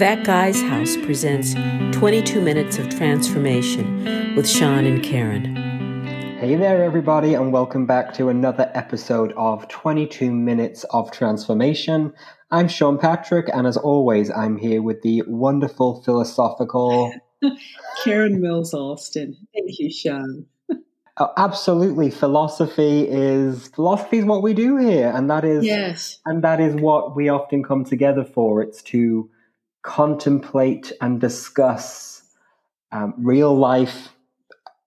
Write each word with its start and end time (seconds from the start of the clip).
That 0.00 0.24
Guy's 0.24 0.62
House 0.62 0.96
presents 0.96 1.52
22 1.92 2.40
Minutes 2.40 2.78
of 2.78 2.88
Transformation 2.88 4.34
with 4.34 4.48
Sean 4.48 4.86
and 4.86 5.02
Karen. 5.02 5.54
Hey 6.38 6.56
there, 6.56 6.82
everybody, 6.82 7.34
and 7.34 7.52
welcome 7.52 7.84
back 7.84 8.14
to 8.14 8.30
another 8.30 8.70
episode 8.72 9.34
of 9.36 9.68
22 9.68 10.32
Minutes 10.32 10.84
of 10.84 11.10
Transformation. 11.10 12.14
I'm 12.50 12.66
Sean 12.66 12.96
Patrick, 12.96 13.50
and 13.52 13.66
as 13.66 13.76
always, 13.76 14.30
I'm 14.30 14.56
here 14.56 14.80
with 14.80 15.02
the 15.02 15.22
wonderful 15.26 16.02
philosophical 16.02 17.12
Karen 18.02 18.40
Mills 18.40 18.72
Alston. 18.72 19.36
Thank 19.52 19.78
you, 19.78 19.90
Sean. 19.92 20.46
Oh, 21.18 21.30
absolutely, 21.36 22.08
philosophy 22.10 23.06
is 23.06 23.68
philosophy 23.68 24.16
is 24.16 24.24
what 24.24 24.42
we 24.42 24.54
do 24.54 24.78
here, 24.78 25.12
and 25.14 25.28
that 25.28 25.44
is 25.44 25.62
yes, 25.62 26.20
and 26.24 26.42
that 26.42 26.58
is 26.58 26.74
what 26.74 27.14
we 27.14 27.28
often 27.28 27.62
come 27.62 27.84
together 27.84 28.24
for. 28.24 28.62
It's 28.62 28.80
to 28.84 29.28
contemplate 29.82 30.92
and 31.00 31.20
discuss 31.20 32.22
um, 32.92 33.14
real 33.18 33.56
life 33.56 34.10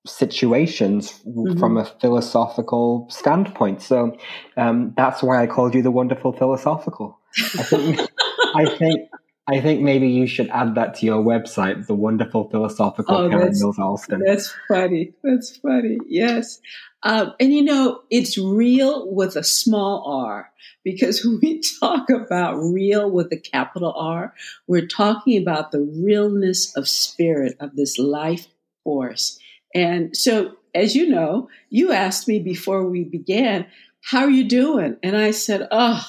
situations 0.05 1.21
mm-hmm. 1.25 1.57
from 1.57 1.77
a 1.77 1.85
philosophical 1.85 3.07
standpoint. 3.09 3.81
So 3.81 4.17
um, 4.57 4.93
that's 4.97 5.23
why 5.23 5.41
I 5.41 5.47
called 5.47 5.75
you 5.75 5.81
the 5.81 5.91
wonderful 5.91 6.33
philosophical. 6.33 7.19
I 7.38 7.63
think, 7.63 7.99
I 8.55 8.66
think, 8.66 9.09
I 9.47 9.61
think 9.61 9.81
maybe 9.81 10.09
you 10.09 10.27
should 10.27 10.49
add 10.49 10.75
that 10.75 10.95
to 10.95 11.05
your 11.05 11.23
website, 11.23 11.88
the 11.88 11.95
wonderful 11.95 12.49
philosophical 12.49 13.16
oh, 13.16 13.30
Karen 13.30 13.53
Mills 13.57 13.80
Alston. 13.80 14.21
That's 14.25 14.53
funny. 14.67 15.13
That's 15.23 15.57
funny. 15.57 15.97
Yes. 16.07 16.59
Um, 17.03 17.33
and 17.39 17.53
you 17.53 17.63
know, 17.63 18.02
it's 18.09 18.38
real 18.38 19.11
with 19.13 19.35
a 19.35 19.44
small 19.44 20.03
r 20.23 20.52
because 20.83 21.23
when 21.23 21.39
we 21.41 21.61
talk 21.79 22.09
about 22.09 22.55
real 22.55 23.09
with 23.09 23.31
a 23.31 23.37
capital 23.37 23.93
R, 23.93 24.33
we're 24.67 24.87
talking 24.87 25.41
about 25.41 25.71
the 25.71 25.81
realness 25.81 26.75
of 26.75 26.88
spirit 26.88 27.55
of 27.59 27.75
this 27.75 27.97
life 27.97 28.47
force. 28.83 29.39
And 29.73 30.16
so, 30.16 30.58
as 30.75 30.95
you 30.95 31.09
know, 31.09 31.49
you 31.69 31.91
asked 31.91 32.27
me 32.27 32.39
before 32.39 32.88
we 32.88 33.03
began, 33.03 33.66
how 34.02 34.21
are 34.21 34.30
you 34.30 34.43
doing? 34.43 34.97
And 35.02 35.16
I 35.16 35.31
said, 35.31 35.67
oh, 35.71 36.05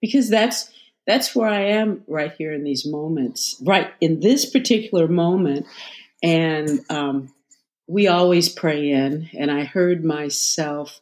because 0.00 0.30
that's 0.30 0.70
that's 1.06 1.34
where 1.34 1.48
I 1.48 1.62
am 1.62 2.04
right 2.06 2.32
here 2.36 2.52
in 2.52 2.64
these 2.64 2.84
moments, 2.86 3.56
right 3.62 3.90
in 3.98 4.20
this 4.20 4.44
particular 4.44 5.08
moment. 5.08 5.66
And 6.22 6.80
um, 6.90 7.32
we 7.86 8.08
always 8.08 8.50
pray 8.50 8.90
in, 8.90 9.30
and 9.36 9.50
I 9.50 9.64
heard 9.64 10.04
myself 10.04 11.00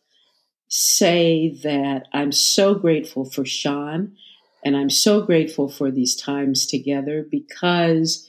say 0.69 1.59
that 1.63 2.07
I'm 2.13 2.33
so 2.33 2.75
grateful 2.75 3.25
for 3.25 3.45
Sean 3.45 4.17
and 4.65 4.77
I'm 4.77 4.91
so 4.91 5.23
grateful 5.23 5.69
for 5.69 5.91
these 5.91 6.17
times 6.17 6.67
together 6.67 7.25
because 7.31 8.29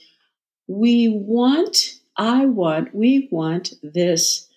we 0.68 1.08
want, 1.08 1.94
I 2.16 2.46
want, 2.46 2.94
we 2.94 3.28
want 3.32 3.74
this, 3.82 4.48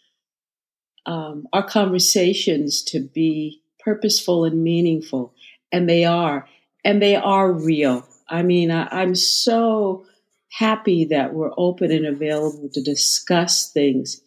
um, 1.06 1.48
our 1.54 1.68
conversations 1.68 2.84
to 2.84 3.00
be 3.00 3.62
purposeful 3.80 4.46
and 4.46 4.64
meaningful. 4.64 5.34
And 5.72 5.90
they 5.90 6.06
are, 6.06 6.48
and 6.84 7.02
they 7.02 7.16
are 7.16 7.52
real. 7.52 8.08
I 8.30 8.44
mean, 8.44 8.70
I, 8.70 8.88
I'm 8.92 9.16
so 9.16 10.06
happy 10.52 11.06
that 11.06 11.34
we're 11.34 11.54
open 11.58 11.92
and 11.92 12.06
available 12.06 12.70
to 12.74 12.82
discuss 12.84 13.72
things, 13.72 14.22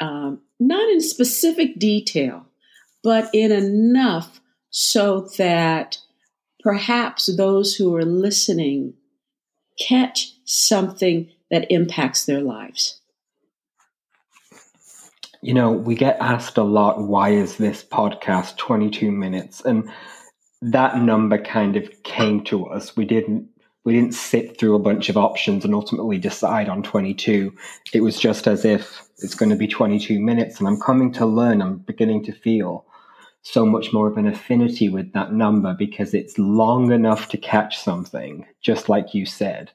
um, 0.00 0.40
not 0.60 0.88
in 0.90 1.00
specific 1.00 1.78
detail, 1.78 2.46
but 3.04 3.30
in 3.32 3.52
enough 3.52 4.40
so 4.70 5.28
that 5.38 5.98
perhaps 6.60 7.26
those 7.36 7.76
who 7.76 7.94
are 7.94 8.04
listening 8.04 8.94
catch 9.78 10.32
something 10.44 11.30
that 11.50 11.70
impacts 11.70 12.24
their 12.24 12.40
lives. 12.40 13.00
You 15.42 15.52
know, 15.52 15.70
we 15.70 15.94
get 15.94 16.16
asked 16.20 16.56
a 16.56 16.64
lot, 16.64 17.02
why 17.02 17.30
is 17.30 17.58
this 17.58 17.84
podcast 17.84 18.56
22 18.56 19.12
minutes? 19.12 19.60
And 19.60 19.90
that 20.62 20.98
number 20.98 21.36
kind 21.36 21.76
of 21.76 22.02
came 22.02 22.42
to 22.44 22.66
us. 22.66 22.96
We 22.96 23.04
didn't 23.04 23.48
we 23.84 23.92
didn't 23.92 24.14
sit 24.14 24.58
through 24.58 24.74
a 24.74 24.78
bunch 24.78 25.10
of 25.10 25.18
options 25.18 25.62
and 25.62 25.74
ultimately 25.74 26.16
decide 26.16 26.70
on 26.70 26.82
22. 26.82 27.54
It 27.92 28.00
was 28.00 28.18
just 28.18 28.46
as 28.46 28.64
if 28.64 29.02
it's 29.18 29.34
going 29.34 29.50
to 29.50 29.56
be 29.56 29.68
22 29.68 30.18
minutes 30.18 30.58
and 30.58 30.66
I'm 30.66 30.80
coming 30.80 31.12
to 31.12 31.26
learn, 31.26 31.60
I'm 31.60 31.76
beginning 31.76 32.24
to 32.24 32.32
feel 32.32 32.86
so 33.44 33.66
much 33.66 33.92
more 33.92 34.08
of 34.08 34.16
an 34.16 34.26
affinity 34.26 34.88
with 34.88 35.12
that 35.12 35.32
number 35.32 35.74
because 35.74 36.14
it's 36.14 36.38
long 36.38 36.90
enough 36.90 37.28
to 37.28 37.36
catch 37.36 37.78
something, 37.78 38.46
just 38.62 38.88
like 38.88 39.12
you 39.14 39.26
said. 39.26 39.70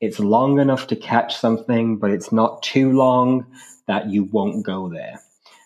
It's 0.00 0.18
long 0.18 0.58
enough 0.58 0.86
to 0.88 0.96
catch 0.96 1.36
something, 1.36 1.98
but 1.98 2.10
it's 2.10 2.32
not 2.32 2.62
too 2.62 2.90
long 2.90 3.46
that 3.86 4.08
you 4.08 4.24
won't 4.24 4.64
go 4.64 4.88
there. 4.88 5.20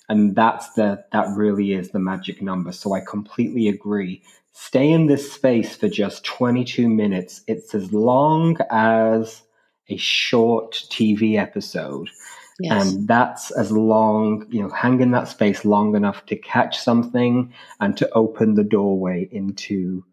And 0.08 0.34
that's 0.34 0.72
the 0.72 1.04
that 1.12 1.28
really 1.36 1.72
is 1.72 1.90
the 1.90 2.00
magic 2.00 2.42
number. 2.42 2.72
So 2.72 2.94
I 2.94 3.00
completely 3.00 3.68
agree. 3.68 4.22
Stay 4.52 4.90
in 4.90 5.06
this 5.06 5.32
space 5.32 5.76
for 5.76 5.88
just 5.88 6.24
22 6.24 6.88
minutes. 6.88 7.42
It's 7.46 7.74
as 7.76 7.92
long 7.92 8.56
as 8.70 9.42
a 9.88 9.96
short 9.96 10.72
TV 10.90 11.38
episode. 11.38 12.10
Yes. 12.58 12.92
And 12.92 13.06
that's 13.08 13.50
as 13.50 13.70
long, 13.70 14.46
you 14.48 14.62
know, 14.62 14.70
hang 14.70 15.00
in 15.00 15.10
that 15.10 15.28
space 15.28 15.64
long 15.64 15.94
enough 15.94 16.24
to 16.26 16.36
catch 16.36 16.78
something 16.78 17.52
and 17.80 17.96
to 17.98 18.10
open 18.12 18.54
the 18.54 18.64
doorway 18.64 19.28
into 19.30 20.04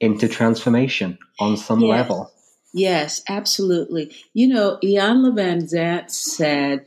into 0.00 0.28
transformation 0.28 1.18
on 1.40 1.56
some 1.56 1.80
yes. 1.80 1.90
level. 1.90 2.32
Yes, 2.72 3.22
absolutely. 3.28 4.14
You 4.34 4.48
know, 4.48 4.78
Iyanla 4.84 5.32
Vanzant 5.34 6.10
said, 6.10 6.86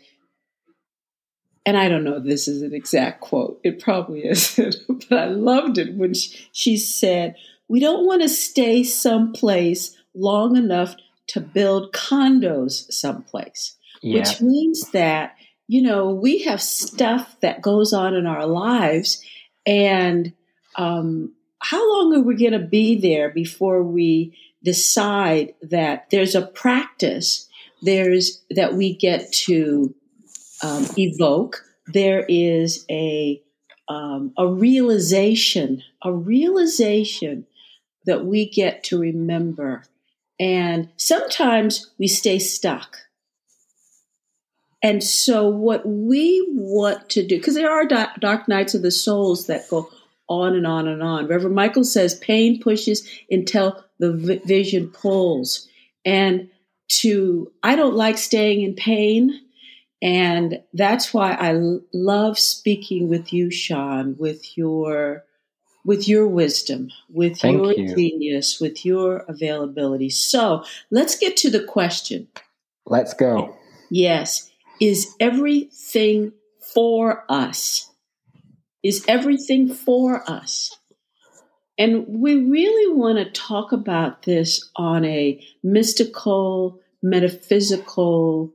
and 1.65 1.75
I 1.75 1.89
don't 1.89 2.03
know 2.03 2.17
if 2.17 2.23
this 2.23 2.47
is 2.47 2.61
an 2.61 2.73
exact 2.73 3.21
quote, 3.21 3.59
it 3.63 3.81
probably 3.81 4.25
isn't, 4.25 4.75
but 5.09 5.17
I 5.17 5.25
loved 5.25 5.77
it 5.77 5.95
when 5.95 6.13
she, 6.13 6.47
she 6.51 6.77
said, 6.77 7.35
We 7.67 7.79
don't 7.79 8.05
want 8.05 8.21
to 8.21 8.29
stay 8.29 8.83
someplace 8.83 9.97
long 10.13 10.55
enough 10.55 10.95
to 11.27 11.41
build 11.41 11.91
condos 11.91 12.91
someplace 12.91 13.75
yeah. 14.01 14.19
which 14.19 14.41
means 14.41 14.91
that, 14.91 15.35
you 15.67 15.81
know, 15.81 16.09
we 16.09 16.39
have 16.43 16.61
stuff 16.61 17.35
that 17.41 17.61
goes 17.61 17.93
on 17.93 18.15
in 18.15 18.25
our 18.25 18.45
lives. 18.45 19.23
And 19.65 20.33
um, 20.75 21.33
how 21.59 21.89
long 21.91 22.15
are 22.15 22.23
we 22.23 22.35
going 22.35 22.53
to 22.53 22.59
be 22.59 22.99
there 22.99 23.29
before 23.29 23.83
we 23.83 24.37
decide 24.63 25.53
that 25.61 26.09
there's 26.09 26.35
a 26.35 26.45
practice 26.45 27.47
there's 27.83 28.43
that 28.51 28.75
we 28.75 28.95
get 28.95 29.31
to 29.33 29.93
um, 30.63 30.85
evoke? 30.97 31.63
There 31.87 32.25
is 32.27 32.85
a 32.89 33.41
um, 33.87 34.33
a 34.37 34.47
realization, 34.47 35.83
a 36.01 36.13
realization 36.13 37.45
that 38.05 38.25
we 38.25 38.49
get 38.49 38.83
to 38.85 38.99
remember. 38.99 39.83
And 40.39 40.89
sometimes 40.95 41.91
we 41.97 42.07
stay 42.07 42.39
stuck. 42.39 42.97
And 44.83 45.03
so, 45.03 45.47
what 45.47 45.85
we 45.85 46.45
want 46.49 47.09
to 47.09 47.25
do, 47.25 47.37
because 47.37 47.53
there 47.55 47.71
are 47.71 47.85
dark 47.85 48.47
nights 48.47 48.73
of 48.73 48.81
the 48.81 48.91
souls 48.91 49.45
that 49.45 49.69
go 49.69 49.89
on 50.27 50.55
and 50.55 50.65
on 50.65 50.87
and 50.87 51.03
on. 51.03 51.27
Reverend 51.27 51.55
Michael 51.55 51.83
says 51.83 52.15
pain 52.15 52.61
pushes 52.61 53.07
until 53.29 53.83
the 53.99 54.41
vision 54.45 54.87
pulls. 54.87 55.67
And 56.05 56.49
to, 56.87 57.51
I 57.61 57.75
don't 57.75 57.95
like 57.95 58.17
staying 58.17 58.63
in 58.63 58.73
pain. 58.73 59.39
And 60.01 60.63
that's 60.73 61.13
why 61.13 61.33
I 61.33 61.53
love 61.93 62.39
speaking 62.39 63.07
with 63.07 63.33
you, 63.33 63.51
Sean, 63.51 64.15
with 64.17 64.57
your 64.57 65.25
with 65.83 66.07
your 66.07 66.27
wisdom, 66.27 66.91
with 67.09 67.39
Thank 67.39 67.57
your 67.57 67.73
you. 67.73 67.95
genius, 67.95 68.59
with 68.59 68.85
your 68.85 69.25
availability. 69.27 70.11
So 70.11 70.63
let's 70.91 71.17
get 71.17 71.37
to 71.37 71.49
the 71.49 71.63
question. 71.63 72.27
Let's 72.85 73.15
go. 73.15 73.57
Yes 73.89 74.50
is 74.81 75.15
everything 75.19 76.33
for 76.73 77.23
us. 77.29 77.89
Is 78.83 79.05
everything 79.07 79.71
for 79.73 80.29
us. 80.29 80.75
And 81.77 82.05
we 82.07 82.35
really 82.35 82.93
want 82.93 83.19
to 83.19 83.31
talk 83.31 83.71
about 83.71 84.23
this 84.23 84.69
on 84.75 85.05
a 85.05 85.39
mystical, 85.63 86.79
metaphysical 87.01 88.53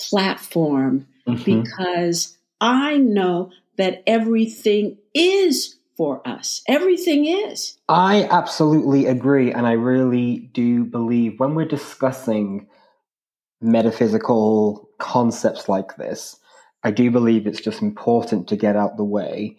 platform 0.00 1.06
mm-hmm. 1.26 1.62
because 1.62 2.36
I 2.60 2.96
know 2.98 3.52
that 3.76 4.02
everything 4.06 4.98
is 5.14 5.76
for 5.96 6.26
us. 6.26 6.62
Everything 6.68 7.26
is. 7.26 7.78
I 7.88 8.24
absolutely 8.24 9.06
agree. 9.06 9.52
And 9.52 9.66
I 9.66 9.72
really 9.72 10.50
do 10.52 10.84
believe 10.84 11.38
when 11.38 11.54
we're 11.54 11.64
discussing 11.64 12.66
metaphysical 13.64 14.88
concepts 14.98 15.68
like 15.68 15.96
this, 15.96 16.36
I 16.82 16.90
do 16.90 17.10
believe 17.10 17.46
it's 17.46 17.60
just 17.60 17.82
important 17.82 18.48
to 18.48 18.56
get 18.56 18.76
out 18.76 18.96
the 18.96 19.04
way. 19.04 19.56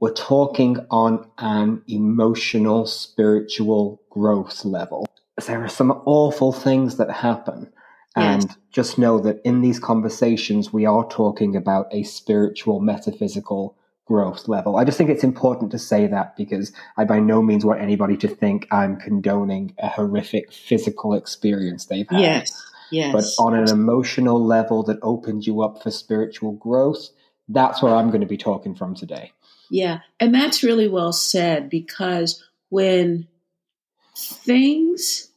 We're 0.00 0.12
talking 0.12 0.78
on 0.90 1.28
an 1.38 1.82
emotional, 1.86 2.86
spiritual, 2.86 4.00
growth 4.10 4.64
level. 4.64 5.06
There 5.46 5.62
are 5.62 5.68
some 5.68 5.90
awful 6.04 6.52
things 6.52 6.96
that 6.96 7.10
happen. 7.10 7.72
And 8.16 8.44
Yes. 8.44 8.56
just 8.70 8.98
know 8.98 9.18
that 9.20 9.40
in 9.44 9.60
these 9.60 9.80
conversations, 9.80 10.72
we 10.72 10.86
are 10.86 11.06
talking 11.08 11.56
about 11.56 11.88
a 11.90 12.04
spiritual, 12.04 12.80
metaphysical 12.80 13.76
growth 14.06 14.46
level. 14.48 14.76
I 14.76 14.84
just 14.84 14.98
think 14.98 15.10
it's 15.10 15.24
important 15.24 15.70
to 15.72 15.78
say 15.78 16.06
that 16.06 16.36
because 16.36 16.72
I 16.96 17.04
by 17.04 17.20
no 17.20 17.42
means 17.42 17.64
want 17.64 17.80
anybody 17.80 18.16
to 18.18 18.28
think 18.28 18.68
I'm 18.70 18.96
condoning 18.96 19.74
a 19.78 19.88
horrific 19.88 20.52
physical 20.52 21.14
experience 21.14 21.86
they've 21.86 22.08
had. 22.08 22.20
Yes. 22.20 22.62
Yes. 22.94 23.12
But 23.12 23.42
on 23.42 23.54
an 23.54 23.68
emotional 23.68 24.44
level 24.44 24.84
that 24.84 25.00
opens 25.02 25.48
you 25.48 25.62
up 25.62 25.82
for 25.82 25.90
spiritual 25.90 26.52
growth, 26.52 27.08
that's 27.48 27.82
where 27.82 27.92
I'm 27.92 28.08
going 28.10 28.20
to 28.20 28.26
be 28.26 28.36
talking 28.36 28.76
from 28.76 28.94
today. 28.94 29.32
Yeah, 29.68 30.00
and 30.20 30.32
that's 30.32 30.62
really 30.62 30.86
well 30.86 31.12
said 31.12 31.68
because 31.68 32.44
when 32.68 33.26
things 34.16 35.28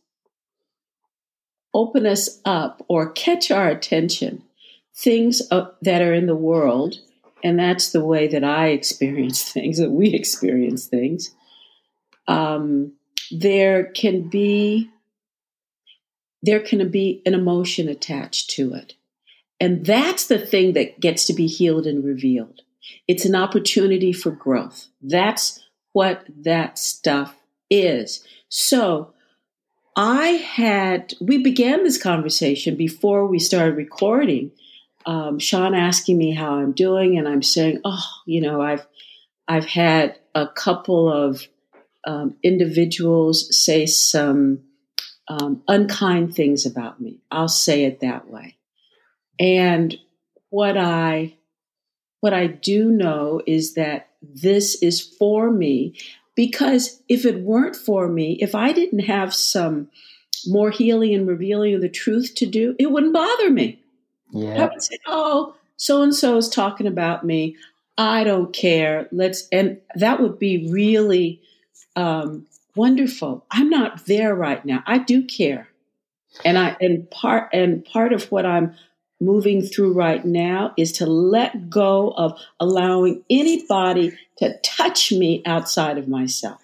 open 1.73 2.05
us 2.05 2.39
up 2.45 2.85
or 2.87 3.11
catch 3.11 3.49
our 3.49 3.69
attention, 3.69 4.43
things 4.95 5.41
that 5.49 6.01
are 6.01 6.13
in 6.13 6.27
the 6.27 6.35
world, 6.35 6.99
and 7.43 7.57
that's 7.57 7.91
the 7.91 8.05
way 8.05 8.27
that 8.27 8.43
I 8.43 8.67
experience 8.67 9.43
things, 9.51 9.79
that 9.79 9.91
we 9.91 10.13
experience 10.13 10.85
things, 10.85 11.31
um, 12.27 12.93
there 13.31 13.85
can 13.85 14.29
be 14.29 14.91
there 16.41 16.59
can 16.59 16.89
be 16.89 17.21
an 17.25 17.33
emotion 17.33 17.89
attached 17.89 18.49
to 18.51 18.73
it. 18.73 18.93
And 19.59 19.85
that's 19.85 20.27
the 20.27 20.37
thing 20.37 20.73
that 20.73 20.99
gets 20.99 21.25
to 21.25 21.33
be 21.33 21.47
healed 21.47 21.87
and 21.87 22.03
revealed. 22.03 22.61
It's 23.07 23.25
an 23.25 23.35
opportunity 23.35 24.13
for 24.13 24.31
growth. 24.31 24.87
That's 25.01 25.63
what 25.93 26.23
that 26.43 26.77
stuff 26.77 27.35
is. 27.69 28.23
So 28.49 29.13
I 29.95 30.27
had, 30.27 31.15
we 31.19 31.39
began 31.39 31.83
this 31.83 32.01
conversation 32.01 32.75
before 32.75 33.25
we 33.25 33.39
started 33.39 33.75
recording. 33.75 34.51
Um, 35.07 35.39
Sean 35.39 35.73
asking 35.73 36.17
me 36.17 36.33
how 36.33 36.53
I'm 36.55 36.73
doing, 36.73 37.17
and 37.17 37.27
I'm 37.27 37.41
saying, 37.41 37.81
oh, 37.83 38.05
you 38.25 38.41
know, 38.41 38.61
I've, 38.61 38.85
I've 39.47 39.65
had 39.65 40.19
a 40.35 40.47
couple 40.47 41.11
of 41.11 41.47
um, 42.05 42.35
individuals 42.43 43.57
say 43.57 43.85
some 43.85 44.59
um, 45.27 45.63
unkind 45.67 46.35
things 46.35 46.65
about 46.65 47.01
me. 47.01 47.19
I'll 47.31 47.47
say 47.49 47.83
it 47.83 47.99
that 47.99 48.29
way. 48.29 48.57
And 49.39 49.95
what 50.49 50.77
I 50.77 51.35
what 52.19 52.33
I 52.33 52.47
do 52.47 52.89
know 52.89 53.41
is 53.45 53.75
that 53.75 54.09
this 54.21 54.81
is 54.81 55.01
for 55.01 55.51
me 55.51 55.95
because 56.35 57.01
if 57.07 57.25
it 57.25 57.41
weren't 57.41 57.75
for 57.75 58.07
me, 58.07 58.37
if 58.41 58.55
I 58.55 58.71
didn't 58.71 58.99
have 58.99 59.33
some 59.33 59.89
more 60.45 60.71
healing 60.71 61.13
and 61.13 61.27
revealing 61.27 61.75
of 61.75 61.81
the 61.81 61.89
truth 61.89 62.33
to 62.35 62.45
do, 62.45 62.75
it 62.79 62.91
wouldn't 62.91 63.13
bother 63.13 63.49
me. 63.49 63.81
Yeah. 64.31 64.63
I 64.63 64.67
would 64.67 64.81
say, 64.81 64.97
"Oh, 65.07 65.55
so 65.77 66.03
and 66.03 66.13
so 66.13 66.37
is 66.37 66.49
talking 66.49 66.87
about 66.87 67.25
me. 67.25 67.55
I 67.97 68.23
don't 68.23 68.53
care. 68.53 69.07
Let's," 69.11 69.47
and 69.51 69.79
that 69.95 70.21
would 70.21 70.37
be 70.39 70.69
really 70.71 71.41
um, 71.95 72.45
wonderful. 72.77 73.45
I'm 73.51 73.69
not 73.69 74.05
there 74.05 74.33
right 74.33 74.63
now. 74.63 74.83
I 74.85 74.99
do 74.99 75.25
care, 75.25 75.67
and 76.45 76.57
I 76.57 76.77
and 76.79 77.09
part 77.09 77.49
and 77.53 77.83
part 77.83 78.13
of 78.13 78.31
what 78.31 78.45
I'm 78.45 78.75
moving 79.19 79.63
through 79.63 79.93
right 79.93 80.23
now 80.23 80.73
is 80.77 80.91
to 80.93 81.05
let 81.07 81.69
go 81.69 82.11
of 82.11 82.39
allowing 82.59 83.23
anybody 83.29 84.17
to 84.37 84.55
touch 84.63 85.11
me 85.11 85.41
outside 85.45 85.97
of 85.97 86.07
myself. 86.07 86.61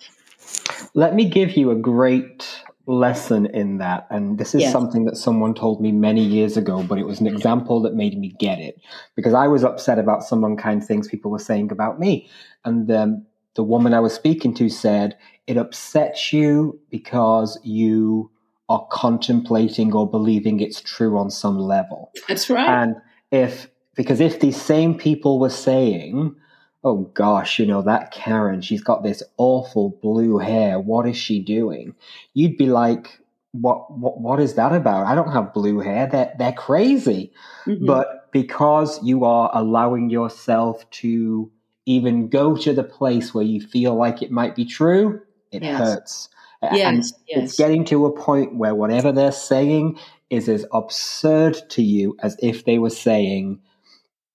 Let 0.94 1.15
me 1.15 1.27
give 1.27 1.57
you 1.57 1.71
a 1.71 1.75
great 1.75 2.63
lesson 2.86 3.45
in 3.48 3.77
that. 3.77 4.06
And 4.10 4.38
this 4.38 4.54
is 4.54 4.63
Yes. 4.63 4.71
something 4.71 5.06
that 5.06 5.18
someone 5.18 5.54
told 5.54 5.81
me 5.81 5.92
many 5.92 6.21
years 6.21 6.57
ago, 6.57 6.83
but 6.83 6.98
it 6.98 7.06
was 7.06 7.21
an 7.21 7.27
example 7.27 7.81
that 7.81 7.95
made 7.95 8.19
me 8.19 8.36
get 8.39 8.60
it 8.60 8.80
because 9.15 9.33
I 9.33 9.48
was 9.48 9.63
upset 9.63 10.00
about 10.00 10.24
some 10.24 10.44
unkind 10.44 10.83
things 10.83 11.07
people 11.07 11.31
were 11.31 11.39
saying 11.39 11.71
about 11.71 12.00
me. 12.00 12.27
And 12.65 12.92
um, 12.92 13.25
the 13.55 13.63
woman 13.63 13.94
I 13.94 14.00
was 14.00 14.13
speaking 14.13 14.53
to 14.55 14.69
said, 14.69 15.17
It 15.47 15.57
upsets 15.57 16.33
you 16.33 16.79
because 16.89 17.59
you 17.63 18.31
are 18.69 18.88
contemplating 18.91 19.94
or 19.94 20.09
believing 20.09 20.59
it's 20.59 20.81
true 20.81 21.17
on 21.17 21.29
some 21.29 21.59
level. 21.59 22.11
That's 22.27 22.50
right. 22.50 22.67
And 22.67 22.95
if, 23.31 23.69
because 23.95 24.19
if 24.19 24.39
these 24.39 24.59
same 24.59 24.97
people 24.97 25.39
were 25.39 25.50
saying, 25.50 26.35
oh 26.83 27.09
gosh, 27.13 27.59
you 27.59 27.65
know, 27.65 27.81
that 27.81 28.11
Karen, 28.11 28.61
she's 28.61 28.83
got 28.83 29.03
this 29.03 29.23
awful 29.38 29.97
blue 30.01 30.38
hair. 30.38 30.79
What 30.79 31.07
is 31.07 31.17
she 31.17 31.39
doing? 31.41 31.95
You'd 32.33 32.57
be 32.57 32.67
like, 32.67 33.19
what, 33.51 33.91
what, 33.97 34.19
what 34.19 34.39
is 34.39 34.55
that 34.55 34.73
about? 34.73 35.05
I 35.05 35.15
don't 35.15 35.31
have 35.31 35.53
blue 35.53 35.79
hair. 35.79 36.07
They're, 36.07 36.33
they're 36.38 36.53
crazy. 36.53 37.31
Mhm. 37.65 37.85
But 37.85 38.31
because 38.31 39.01
you 39.03 39.23
are 39.25 39.50
allowing 39.53 40.09
yourself 40.09 40.89
to 40.91 41.51
even 41.85 42.30
go 42.30 42.56
to 42.56 42.74
the 42.74 42.83
place 42.83 43.33
where 43.33 43.44
you 43.44 43.62
feel 43.62 43.95
like 43.95 44.21
it 44.21 44.31
might 44.31 44.56
be 44.56 44.65
true, 44.65 45.21
it 45.51 45.63
Yes. 45.63 45.77
hurts. 45.80 46.30
And 46.62 46.97
yes, 46.97 47.13
it's 47.27 47.57
getting 47.57 47.83
to 47.85 48.06
a 48.06 48.12
point 48.12 48.56
where 48.56 48.74
whatever 48.74 49.12
they're 49.12 49.33
saying 49.33 50.00
is 50.30 50.47
as 50.47 50.65
absurd 50.71 51.57
to 51.71 51.83
you 51.83 52.15
as 52.24 52.38
if 52.41 52.63
they 52.63 52.80
were 52.80 52.89
saying 52.89 53.59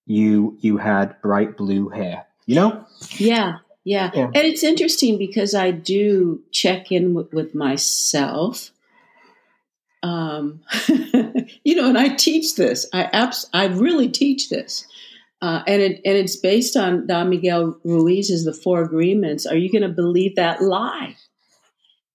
you 0.04 0.56
you 0.60 0.76
had 0.76 1.20
bright 1.22 1.56
blue 1.56 1.88
hair. 1.88 2.26
You 2.44 2.54
know? 2.56 2.84
Yeah, 3.16 3.58
yeah, 3.84 4.10
Yeah. 4.14 4.24
And 4.26 4.36
it's 4.46 4.62
interesting 4.62 5.16
because 5.18 5.54
I 5.54 5.70
do 5.70 6.42
check 6.50 6.92
in 6.92 7.14
with, 7.14 7.32
with 7.32 7.54
myself. 7.54 8.70
Um, 10.02 10.60
you 11.64 11.74
know, 11.74 11.88
and 11.88 11.98
I 11.98 12.08
teach 12.08 12.56
this. 12.56 12.86
I 12.92 13.04
abs- 13.04 13.48
I 13.52 13.66
really 13.66 14.08
teach 14.08 14.48
this. 14.50 14.86
Uh, 15.40 15.62
and 15.66 15.80
it 15.80 16.00
and 16.04 16.16
it's 16.16 16.36
based 16.36 16.76
on 16.76 17.06
Don 17.06 17.30
Miguel 17.30 17.78
Ruiz's 17.84 18.44
The 18.44 18.52
Four 18.52 18.82
Agreements. 18.82 19.46
Are 19.46 19.56
you 19.56 19.70
going 19.70 19.82
to 19.82 19.88
believe 19.88 20.34
that 20.36 20.62
lie? 20.62 21.16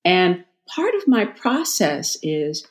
And 0.03 0.43
part 0.67 0.93
of 0.95 1.07
my 1.07 1.25
process 1.25 2.17
is 2.21 2.67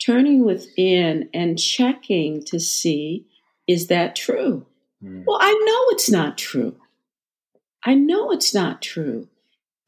turning 0.00 0.44
within 0.44 1.28
and 1.34 1.58
checking 1.58 2.42
to 2.44 2.58
see 2.58 3.26
is 3.68 3.88
that 3.88 4.16
true? 4.16 4.66
Well, 5.26 5.38
I 5.40 5.52
know 5.52 5.94
it's 5.94 6.10
not 6.10 6.36
true. 6.36 6.76
I 7.84 7.94
know 7.94 8.32
it's 8.32 8.52
not 8.52 8.82
true, 8.82 9.28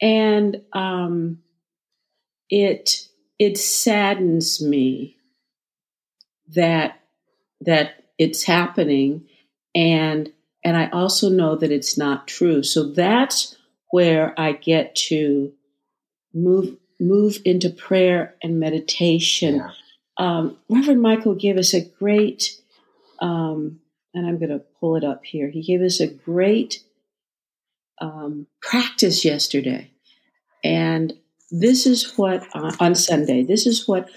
and 0.01 0.63
um, 0.73 1.43
it 2.49 3.09
it 3.39 3.59
saddens 3.59 4.63
me 4.63 5.17
that 6.49 7.01
that 7.61 8.05
it's 8.19 8.45
happening, 8.45 9.27
and 9.75 10.33
and 10.65 10.77
I 10.77 10.89
also 10.91 11.29
know 11.29 11.57
that 11.57 11.73
it's 11.73 11.99
not 11.99 12.29
true. 12.29 12.63
So 12.63 12.91
that's 12.93 13.57
where 13.91 14.39
I 14.39 14.53
get 14.53 14.95
to 15.09 15.53
move 16.35 16.77
move 17.01 17.41
into 17.45 17.71
prayer 17.71 18.37
and 18.43 18.61
meditation 18.61 19.57
Yeah. 19.57 19.71
um, 20.19 20.59
Reverend 20.69 21.03
Michael 21.03 21.35
gave 21.35 21.59
us 21.59 21.75
a 21.75 21.81
great, 21.85 22.57
um, 23.21 23.81
and 24.15 24.27
I'm 24.27 24.39
going 24.39 24.51
to 24.51 24.63
pull 24.81 24.97
it 24.97 25.05
up 25.05 25.25
here. 25.25 25.49
He 25.51 25.63
gave 25.63 25.81
us 25.83 26.01
a 26.01 26.07
great 26.07 26.85
um, 28.01 28.47
practice 28.61 29.25
yesterday. 29.25 29.91
And 30.65 31.13
this 31.51 31.87
is 31.87 32.17
what, 32.17 32.45
uh, 32.55 32.73
on 32.81 32.95
Sunday, 32.95 33.43
this 33.43 33.67
is 33.67 33.89
what 33.89 34.09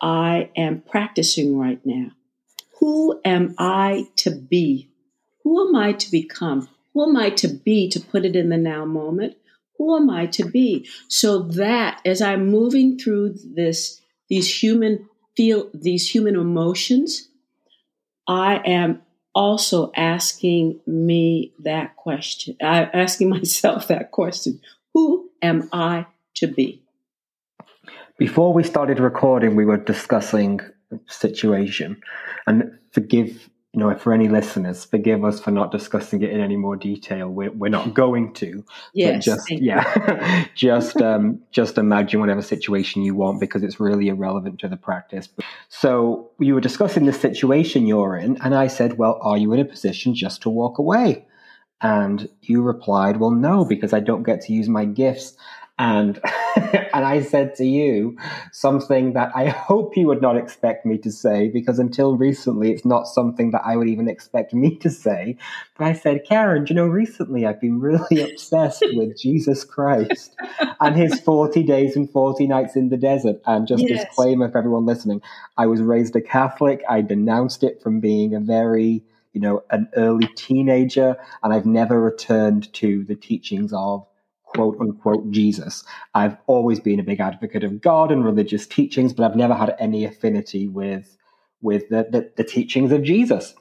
I 0.00 0.50
am 0.56 0.82
practicing 0.82 1.58
right 1.58 1.80
now. 1.84 2.10
Who 2.84 3.18
am 3.24 3.54
I 3.56 4.08
to 4.16 4.30
be? 4.30 4.90
Who 5.42 5.66
am 5.66 5.74
I 5.74 5.92
to 5.92 6.10
become? 6.10 6.68
Who 6.92 7.08
am 7.08 7.16
I 7.16 7.30
to 7.30 7.48
be 7.48 7.88
to 7.88 7.98
put 7.98 8.26
it 8.26 8.36
in 8.36 8.50
the 8.50 8.58
now 8.58 8.84
moment? 8.84 9.38
Who 9.78 9.96
am 9.96 10.10
I 10.10 10.26
to 10.26 10.44
be? 10.44 10.86
So 11.08 11.38
that 11.38 12.02
as 12.04 12.20
I'm 12.20 12.48
moving 12.48 12.98
through 12.98 13.36
this, 13.42 14.02
these 14.28 14.62
human 14.62 15.08
feel 15.34 15.70
these 15.72 16.14
human 16.14 16.36
emotions, 16.36 17.30
I 18.28 18.56
am 18.66 19.00
also 19.34 19.90
asking 19.96 20.80
me 20.86 21.54
that 21.60 21.96
question. 21.96 22.54
I'm 22.62 22.90
asking 22.92 23.30
myself 23.38 23.88
that 23.88 24.10
question. 24.10 24.60
Who 24.92 25.30
am 25.40 25.70
I 25.72 26.04
to 26.34 26.48
be? 26.48 26.82
Before 28.18 28.52
we 28.52 28.62
started 28.62 29.00
recording, 29.00 29.56
we 29.56 29.64
were 29.64 29.78
discussing 29.78 30.60
situation. 31.06 32.00
And 32.46 32.78
forgive, 32.92 33.50
you 33.72 33.80
know, 33.80 33.94
for 33.96 34.12
any 34.12 34.28
listeners, 34.28 34.84
forgive 34.84 35.24
us 35.24 35.40
for 35.40 35.50
not 35.50 35.72
discussing 35.72 36.22
it 36.22 36.30
in 36.30 36.40
any 36.40 36.56
more 36.56 36.76
detail. 36.76 37.28
We're, 37.28 37.50
we're 37.50 37.68
not 37.68 37.94
going 38.02 38.32
to. 38.34 38.64
Yes. 38.92 39.24
just 39.24 39.50
yeah, 39.50 40.46
just 40.54 41.00
um, 41.00 41.40
just 41.50 41.78
imagine 41.78 42.20
whatever 42.20 42.42
situation 42.42 43.02
you 43.02 43.14
want 43.14 43.40
because 43.40 43.62
it's 43.62 43.80
really 43.80 44.08
irrelevant 44.08 44.60
to 44.60 44.68
the 44.68 44.76
practice. 44.76 45.28
So 45.68 46.30
you 46.38 46.54
were 46.54 46.60
discussing 46.60 47.06
the 47.06 47.12
situation 47.12 47.86
you're 47.86 48.16
in, 48.16 48.38
and 48.42 48.54
I 48.54 48.68
said, 48.68 48.98
"Well, 48.98 49.18
are 49.22 49.36
you 49.36 49.52
in 49.52 49.60
a 49.60 49.64
position 49.64 50.14
just 50.14 50.42
to 50.42 50.50
walk 50.50 50.78
away?" 50.78 51.26
And 51.80 52.28
you 52.42 52.62
replied, 52.62 53.18
"Well, 53.18 53.32
no, 53.32 53.64
because 53.64 53.92
I 53.92 54.00
don't 54.00 54.22
get 54.22 54.42
to 54.42 54.52
use 54.52 54.68
my 54.68 54.84
gifts." 54.84 55.36
And 55.76 56.20
and 56.56 57.04
I 57.04 57.20
said 57.20 57.56
to 57.56 57.64
you 57.64 58.16
something 58.52 59.14
that 59.14 59.32
I 59.34 59.48
hope 59.48 59.96
you 59.96 60.06
would 60.06 60.22
not 60.22 60.36
expect 60.36 60.86
me 60.86 60.98
to 60.98 61.10
say 61.10 61.48
because 61.48 61.80
until 61.80 62.16
recently 62.16 62.70
it's 62.70 62.84
not 62.84 63.08
something 63.08 63.50
that 63.50 63.62
I 63.64 63.76
would 63.76 63.88
even 63.88 64.08
expect 64.08 64.54
me 64.54 64.76
to 64.78 64.90
say. 64.90 65.36
But 65.76 65.86
I 65.86 65.92
said, 65.92 66.24
Karen, 66.28 66.66
you 66.68 66.76
know, 66.76 66.86
recently 66.86 67.44
I've 67.44 67.60
been 67.60 67.80
really 67.80 68.22
obsessed 68.30 68.84
with 68.92 69.18
Jesus 69.18 69.64
Christ 69.64 70.36
and 70.80 70.96
his 70.96 71.18
40 71.20 71.64
days 71.64 71.96
and 71.96 72.08
40 72.08 72.46
nights 72.46 72.76
in 72.76 72.90
the 72.90 72.96
desert. 72.96 73.40
And 73.46 73.66
just 73.66 73.82
yes. 73.82 74.04
disclaimer 74.04 74.50
for 74.50 74.58
everyone 74.58 74.86
listening, 74.86 75.22
I 75.56 75.66
was 75.66 75.80
raised 75.80 76.14
a 76.14 76.20
Catholic. 76.20 76.82
I 76.88 77.00
denounced 77.00 77.64
it 77.64 77.82
from 77.82 77.98
being 78.00 78.34
a 78.34 78.40
very 78.40 79.02
you 79.32 79.40
know, 79.40 79.64
an 79.70 79.88
early 79.96 80.28
teenager, 80.36 81.16
and 81.42 81.52
I've 81.52 81.66
never 81.66 82.00
returned 82.00 82.72
to 82.74 83.02
the 83.02 83.16
teachings 83.16 83.72
of 83.72 84.06
quote 84.54 84.76
unquote 84.80 85.30
Jesus. 85.30 85.84
I've 86.14 86.36
always 86.46 86.80
been 86.80 87.00
a 87.00 87.04
big 87.04 87.20
advocate 87.20 87.64
of 87.64 87.80
God 87.80 88.10
and 88.10 88.24
religious 88.24 88.66
teachings, 88.66 89.12
but 89.12 89.24
I've 89.24 89.36
never 89.36 89.54
had 89.54 89.76
any 89.78 90.04
affinity 90.04 90.68
with 90.68 91.16
with 91.60 91.88
the, 91.88 92.06
the, 92.10 92.30
the 92.36 92.44
teachings 92.44 92.92
of 92.92 93.02
Jesus. 93.02 93.54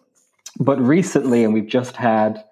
But 0.60 0.80
recently, 0.80 1.44
and 1.44 1.54
we've 1.54 1.68
just 1.68 1.96
had 1.96 2.44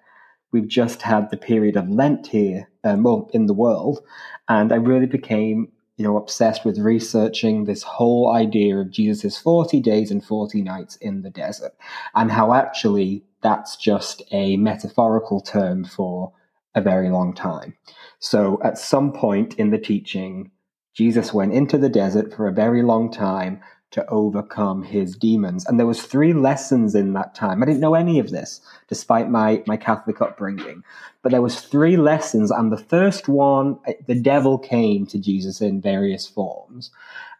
we've 0.50 0.68
just 0.68 1.02
had 1.02 1.30
the 1.30 1.36
period 1.36 1.76
of 1.76 1.88
Lent 1.88 2.26
here, 2.26 2.68
um, 2.84 3.04
well, 3.04 3.30
in 3.32 3.46
the 3.46 3.54
world, 3.54 4.00
and 4.48 4.72
I 4.72 4.76
really 4.76 5.06
became 5.06 5.68
you 5.96 6.04
know 6.04 6.16
obsessed 6.16 6.64
with 6.64 6.78
researching 6.78 7.64
this 7.64 7.82
whole 7.82 8.32
idea 8.32 8.78
of 8.78 8.90
Jesus' 8.90 9.38
40 9.38 9.80
days 9.80 10.10
and 10.10 10.24
40 10.24 10.62
nights 10.62 10.96
in 10.96 11.22
the 11.22 11.30
desert 11.30 11.72
and 12.14 12.32
how 12.32 12.54
actually 12.54 13.22
that's 13.42 13.76
just 13.76 14.22
a 14.32 14.56
metaphorical 14.56 15.40
term 15.40 15.84
for 15.84 16.32
a 16.74 16.80
very 16.80 17.10
long 17.10 17.34
time. 17.34 17.74
So 18.18 18.60
at 18.62 18.78
some 18.78 19.12
point 19.12 19.54
in 19.54 19.70
the 19.70 19.78
teaching, 19.78 20.50
Jesus 20.94 21.32
went 21.32 21.52
into 21.52 21.78
the 21.78 21.88
desert 21.88 22.34
for 22.34 22.46
a 22.46 22.52
very 22.52 22.82
long 22.82 23.10
time 23.10 23.60
to 23.92 24.08
overcome 24.08 24.82
his 24.82 25.14
demons. 25.16 25.66
And 25.66 25.78
there 25.78 25.86
was 25.86 26.02
three 26.02 26.32
lessons 26.32 26.94
in 26.94 27.12
that 27.12 27.34
time. 27.34 27.62
I 27.62 27.66
didn't 27.66 27.80
know 27.80 27.94
any 27.94 28.18
of 28.18 28.30
this, 28.30 28.60
despite 28.88 29.28
my, 29.28 29.62
my 29.66 29.76
Catholic 29.76 30.20
upbringing. 30.20 30.82
But 31.22 31.32
there 31.32 31.42
was 31.42 31.60
three 31.60 31.96
lessons, 31.98 32.50
and 32.50 32.72
the 32.72 32.78
first 32.78 33.28
one, 33.28 33.78
the 34.06 34.18
devil 34.18 34.58
came 34.58 35.06
to 35.06 35.18
Jesus 35.18 35.60
in 35.60 35.80
various 35.80 36.26
forms. 36.26 36.90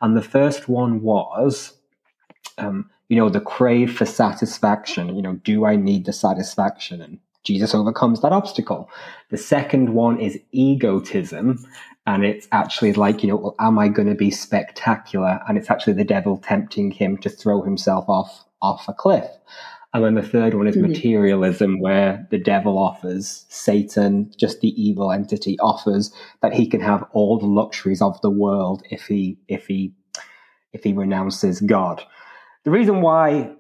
And 0.03 0.15
the 0.15 0.23
first 0.23 0.69
one 0.69 1.01
was, 1.01 1.73
um, 2.59 2.91
you 3.09 3.17
know, 3.17 3.31
the 3.31 3.41
crave 3.41 3.97
for 3.97 4.05
satisfaction. 4.05 5.17
You 5.17 5.23
know, 5.23 5.35
do 5.45 5.65
I 5.65 5.77
need 5.77 6.05
the 6.05 6.13
satisfaction? 6.13 7.01
And 7.01 7.19
Jesus 7.45 7.75
overcomes 7.75 8.21
that 8.21 8.33
obstacle. 8.33 8.89
The 9.31 9.39
second 9.39 9.95
one 9.95 10.21
is 10.21 10.39
egotism. 10.53 11.65
And 12.07 12.25
it's 12.25 12.49
actually 12.51 12.93
like, 12.95 13.23
you 13.23 13.29
know, 13.29 13.37
well, 13.37 13.55
am 13.61 13.79
I 13.79 13.89
going 13.89 14.09
to 14.09 14.15
be 14.15 14.31
spectacular? 14.31 15.41
And 15.47 15.57
it's 15.57 15.71
actually 15.71 15.93
the 15.93 16.05
devil 16.05 16.37
tempting 16.39 16.91
him 16.91 17.17
to 17.19 17.31
throw 17.31 17.63
himself 17.63 18.09
off, 18.09 18.45
off 18.61 18.89
a 18.89 18.93
cliff. 18.93 19.27
And 19.95 20.05
then 20.05 20.15
the 20.15 20.23
third 20.23 20.55
one 20.55 20.67
is 20.67 20.75
mm-hmm. 20.75 20.89
materialism, 20.89 21.81
where 21.81 22.27
the 22.31 22.39
devil 22.39 22.79
offers, 22.79 23.45
Satan, 23.51 24.33
just 24.37 24.61
the 24.61 24.83
evil 24.83 25.13
entity, 25.13 25.59
offers 25.61 26.13
that 26.41 26.55
he 26.55 26.67
can 26.67 26.81
have 26.81 27.05
all 27.13 27.39
the 27.39 27.47
luxuries 27.47 28.01
of 28.01 28.21
the 28.23 28.31
world 28.31 28.83
if 28.91 29.07
he, 29.07 29.37
if 29.49 29.67
he, 29.67 29.93
if 30.73 30.83
he 30.83 30.93
renounces 30.93 31.61
God. 31.61 32.03
The 32.65 32.71
reason 32.71 33.03
why 33.03 33.53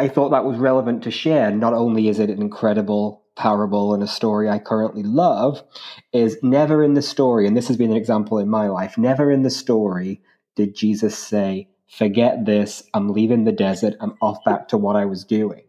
I 0.00 0.08
thought 0.08 0.30
that 0.30 0.46
was 0.46 0.56
relevant 0.56 1.02
to 1.02 1.10
share. 1.10 1.50
Not 1.50 1.74
only 1.74 2.08
is 2.08 2.18
it 2.18 2.30
an 2.30 2.40
incredible 2.40 3.22
parable 3.36 3.92
and 3.92 4.02
a 4.02 4.06
story 4.06 4.48
I 4.48 4.58
currently 4.58 5.02
love, 5.02 5.62
is 6.10 6.38
never 6.42 6.82
in 6.82 6.94
the 6.94 7.02
story, 7.02 7.46
and 7.46 7.54
this 7.54 7.68
has 7.68 7.76
been 7.76 7.90
an 7.90 7.98
example 7.98 8.38
in 8.38 8.48
my 8.48 8.68
life, 8.68 8.96
never 8.96 9.30
in 9.30 9.42
the 9.42 9.50
story 9.50 10.22
did 10.56 10.74
Jesus 10.74 11.18
say, 11.18 11.68
Forget 11.86 12.46
this, 12.46 12.82
I'm 12.94 13.10
leaving 13.10 13.44
the 13.44 13.52
desert, 13.52 13.94
I'm 14.00 14.14
off 14.22 14.42
back 14.42 14.68
to 14.68 14.78
what 14.78 14.96
I 14.96 15.04
was 15.04 15.22
doing. 15.22 15.64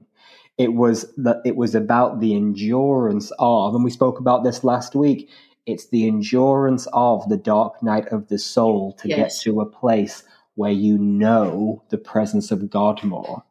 It 0.57 0.75
was 0.75 1.13
that 1.17 1.41
it 1.43 1.57
was 1.57 1.75
about 1.75 2.21
the 2.21 2.33
endurance 2.33 3.33
of, 3.37 3.75
and 3.75 3.83
we 3.83 3.91
spoke 3.91 4.17
about 4.17 4.45
this 4.45 4.63
last 4.63 4.95
week. 4.95 5.29
It's 5.65 5.89
the 5.89 6.07
endurance 6.07 6.87
of 6.93 7.27
the 7.27 7.35
dark 7.35 7.83
night 7.83 8.07
of 8.13 8.29
the 8.29 8.39
soul 8.39 8.93
to 8.93 9.09
yes. 9.09 9.17
get 9.17 9.43
to 9.43 9.59
a 9.59 9.65
place 9.65 10.23
where 10.55 10.71
you 10.71 10.97
know 10.97 11.83
the 11.89 11.97
presence 11.97 12.49
of 12.49 12.69
God 12.69 13.03
more. 13.03 13.43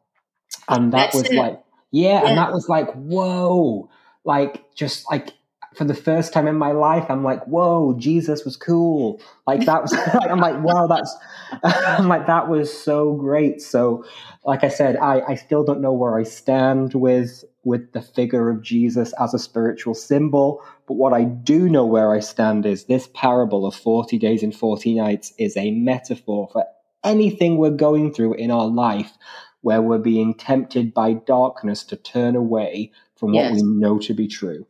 And 0.69 0.93
that 0.93 0.97
That's 0.97 1.15
was 1.15 1.29
it. 1.31 1.37
like, 1.37 1.61
yeah, 1.91 2.21
yeah, 2.23 2.27
and 2.27 2.37
that 2.37 2.53
was 2.53 2.69
like, 2.69 2.91
whoa, 2.93 3.89
like 4.23 4.73
just 4.75 5.09
like 5.11 5.33
for 5.75 5.85
the 5.85 5.95
first 5.95 6.33
time 6.33 6.47
in 6.47 6.55
my 6.57 6.71
life, 6.73 7.05
I'm 7.09 7.23
like, 7.23 7.43
whoa, 7.45 7.95
Jesus 7.97 8.43
was 8.43 8.57
cool. 8.57 9.21
Like 9.47 9.65
that 9.65 9.81
was, 9.81 9.93
like, 10.13 10.29
I'm 10.29 10.39
like, 10.39 10.61
wow, 10.61 10.87
that's, 10.87 11.15
I'm 11.63 12.07
like, 12.07 12.27
that 12.27 12.49
was 12.49 12.71
so 12.75 13.13
great. 13.13 13.61
So, 13.61 14.05
like 14.45 14.63
I 14.63 14.69
said, 14.69 14.97
I, 14.97 15.21
I 15.21 15.35
still 15.35 15.63
don't 15.63 15.81
know 15.81 15.93
where 15.93 16.17
I 16.17 16.23
stand 16.23 16.93
with, 16.93 17.45
with 17.63 17.93
the 17.93 18.01
figure 18.01 18.49
of 18.49 18.61
Jesus 18.61 19.13
as 19.19 19.33
a 19.33 19.39
spiritual 19.39 19.93
symbol. 19.93 20.61
But 20.87 20.95
what 20.95 21.13
I 21.13 21.23
do 21.23 21.69
know 21.69 21.85
where 21.85 22.11
I 22.11 22.19
stand 22.19 22.65
is 22.65 22.85
this 22.85 23.07
parable 23.13 23.65
of 23.65 23.75
40 23.75 24.17
days 24.17 24.43
and 24.43 24.53
40 24.53 24.95
nights 24.95 25.33
is 25.37 25.55
a 25.55 25.71
metaphor 25.71 26.49
for 26.51 26.65
anything 27.03 27.57
we're 27.57 27.71
going 27.71 28.13
through 28.13 28.33
in 28.35 28.51
our 28.51 28.67
life 28.67 29.13
where 29.61 29.81
we're 29.81 29.97
being 29.97 30.33
tempted 30.33 30.93
by 30.93 31.13
darkness 31.13 31.83
to 31.85 31.95
turn 31.95 32.35
away 32.35 32.91
from 33.15 33.33
what 33.33 33.45
yes. 33.45 33.55
we 33.55 33.63
know 33.63 33.99
to 33.99 34.13
be 34.13 34.27
true. 34.27 34.65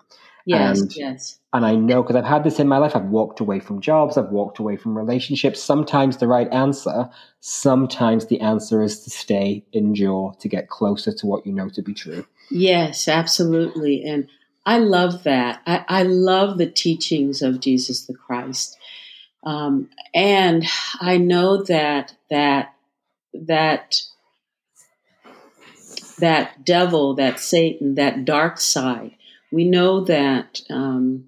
Yes, 0.45 0.81
and, 0.81 0.95
yes. 0.95 1.39
And 1.53 1.65
I 1.65 1.75
know 1.75 2.01
because 2.01 2.15
I've 2.15 2.25
had 2.25 2.43
this 2.43 2.60
in 2.60 2.67
my 2.67 2.77
life. 2.77 2.95
I've 2.95 3.05
walked 3.05 3.39
away 3.39 3.60
from 3.60 3.79
jobs. 3.79 4.17
I've 4.17 4.29
walked 4.29 4.60
away 4.60 4.75
from 4.75 4.98
relationships. 4.98 5.62
Sometimes 5.62 6.17
the 6.17 6.27
right 6.27 6.51
answer, 6.51 7.10
sometimes 7.41 8.25
the 8.25 8.39
answer 8.41 8.81
is 8.81 9.01
to 9.03 9.10
stay, 9.10 9.63
endure, 9.71 10.33
to 10.39 10.48
get 10.48 10.69
closer 10.69 11.12
to 11.13 11.27
what 11.27 11.45
you 11.45 11.53
know 11.53 11.69
to 11.69 11.81
be 11.81 11.93
true. 11.93 12.25
Yes, 12.50 13.07
absolutely. 13.07 14.03
And 14.03 14.27
I 14.65 14.79
love 14.79 15.24
that. 15.24 15.62
I, 15.65 15.86
I 15.88 16.03
love 16.03 16.57
the 16.57 16.69
teachings 16.69 17.41
of 17.41 17.60
Jesus 17.60 18.05
the 18.05 18.13
Christ. 18.13 18.77
Um, 19.43 19.89
and 20.13 20.65
I 21.00 21.17
know 21.17 21.63
that 21.63 22.15
that 22.29 22.74
that 23.33 24.01
that 26.22 26.66
devil, 26.66 27.16
that 27.16 27.40
Satan, 27.40 27.96
that 27.96 28.25
dark 28.25 28.60
side. 28.60 29.16
We 29.51 29.66
know 29.66 30.06
that 30.06 30.62
um, 30.70 31.25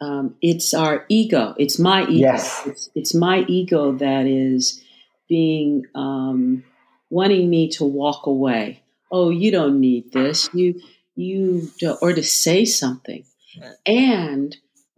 um, 0.00 0.36
it's 0.42 0.74
our 0.74 1.06
ego. 1.08 1.54
It's 1.58 1.78
my 1.78 2.02
ego. 2.02 2.12
Yes. 2.12 2.66
It's, 2.66 2.90
it's 2.94 3.14
my 3.14 3.44
ego 3.48 3.92
that 3.92 4.26
is 4.26 4.82
being 5.28 5.86
um, 5.94 6.64
wanting 7.10 7.48
me 7.48 7.70
to 7.70 7.84
walk 7.84 8.26
away. 8.26 8.82
Oh, 9.10 9.30
you 9.30 9.50
don't 9.50 9.80
need 9.80 10.12
this. 10.12 10.50
You 10.52 10.80
you 11.14 11.70
or 12.02 12.12
to 12.12 12.22
say 12.22 12.64
something, 12.64 13.24
and 13.86 14.56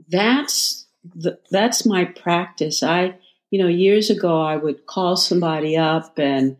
that's 0.08 0.86
the, 1.14 1.38
that's 1.50 1.84
my 1.84 2.06
practice. 2.06 2.82
I 2.82 3.16
you 3.50 3.60
know 3.62 3.68
years 3.68 4.08
ago 4.10 4.40
I 4.40 4.56
would 4.56 4.86
call 4.86 5.16
somebody 5.16 5.76
up 5.76 6.18
and 6.18 6.56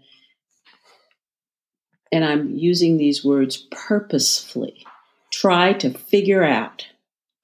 and 2.12 2.24
I'm 2.24 2.54
using 2.54 2.96
these 2.96 3.24
words 3.24 3.56
purposefully, 3.70 4.84
try 5.32 5.72
to 5.74 5.90
figure 5.90 6.44
out 6.44 6.86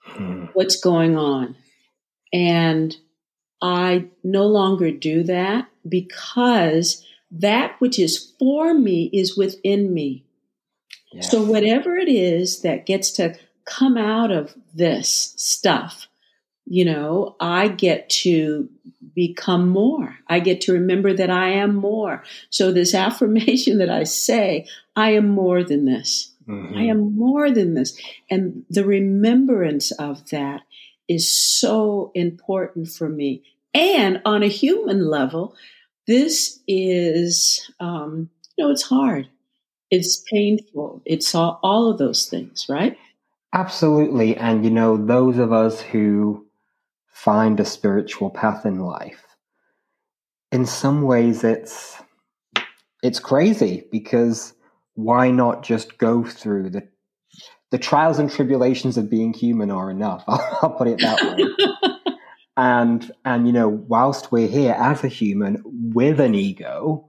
hmm. 0.05 0.47
what's 0.53 0.81
going 0.81 1.17
on. 1.17 1.57
And 2.33 2.97
I 3.61 4.07
no 4.25 4.47
longer 4.47 4.91
do 4.91 5.23
that 5.25 5.69
because 5.89 7.05
that 7.31 7.77
which 7.81 7.99
is 7.99 8.33
for 8.39 8.75
me 8.75 9.11
is 9.13 9.37
within 9.37 9.93
me. 9.93 10.25
Yes. 11.13 11.31
So, 11.31 11.43
whatever 11.43 11.97
it 11.97 12.09
is 12.09 12.63
that 12.63 12.87
gets 12.87 13.11
to 13.13 13.35
come 13.65 13.97
out 13.97 14.31
of 14.31 14.55
this 14.75 15.35
stuff, 15.37 16.09
you 16.65 16.85
know, 16.85 17.37
I 17.39 17.69
get 17.69 18.09
to 18.11 18.69
become 19.15 19.69
more. 19.69 20.19
I 20.29 20.41
get 20.41 20.61
to 20.63 20.73
remember 20.73 21.13
that 21.15 21.31
I 21.31 21.51
am 21.51 21.75
more. 21.75 22.23
So 22.51 22.73
this 22.73 22.95
affirmation 23.07 23.79
that 23.79 23.91
I 23.91 24.05
say, 24.05 24.67
I 24.97 25.13
am 25.13 25.29
more 25.29 25.65
than 25.65 25.85
this. 25.85 26.33
Mm-hmm. 26.49 26.77
I 26.77 26.83
am 26.83 27.17
more 27.17 27.51
than 27.51 27.75
this. 27.75 27.99
And 28.31 28.65
the 28.69 28.85
remembrance 28.85 29.93
of 29.93 30.29
that 30.31 30.63
is 31.09 31.31
so 31.31 32.11
important 32.15 32.89
for 32.89 33.09
me. 33.09 33.43
And 33.75 34.21
on 34.25 34.43
a 34.43 34.49
human 34.49 35.09
level, 35.09 35.55
this 36.07 36.61
is, 36.67 37.71
um, 37.81 38.29
you 38.57 38.65
know, 38.65 38.71
it's 38.71 38.83
hard. 38.83 39.29
It's 39.91 40.23
painful. 40.31 41.03
It's 41.05 41.35
all, 41.35 41.61
all 41.63 41.91
of 41.91 41.99
those 41.99 42.27
things, 42.27 42.67
right? 42.69 42.99
Absolutely. 43.53 44.37
And, 44.37 44.65
you 44.65 44.71
know, 44.71 44.97
those 44.97 45.39
of 45.39 45.53
us 45.53 45.81
who 45.81 46.47
find 47.23 47.61
a 47.61 47.65
spiritual 47.65 48.31
path 48.31 48.67
in 48.67 48.81
life. 48.81 49.25
In 50.51 50.67
some 50.67 51.03
ways, 51.03 51.45
it's 51.45 51.97
it's 53.03 53.21
crazy 53.21 53.85
because 53.93 54.55
why 54.95 55.31
not 55.31 55.63
just 55.63 55.99
go 55.99 56.25
through 56.25 56.71
the 56.71 56.83
the 57.71 57.79
trials 57.79 58.19
and 58.19 58.31
tribulations 58.31 58.99
of 58.99 59.09
being 59.09 59.33
human 59.33 59.71
are 59.71 59.91
enough. 59.91 60.25
I'll, 60.29 60.59
I'll 60.63 60.71
put 60.71 60.89
it 60.89 61.01
that 61.01 61.39
way. 61.39 61.47
And 62.55 63.11
and 63.25 63.47
you 63.47 63.53
know, 63.55 63.69
whilst 63.71 64.31
we're 64.31 64.47
here 64.47 64.77
as 64.79 65.03
a 65.03 65.09
human 65.09 65.63
with 65.65 66.21
an 66.21 66.35
ego, 66.35 67.09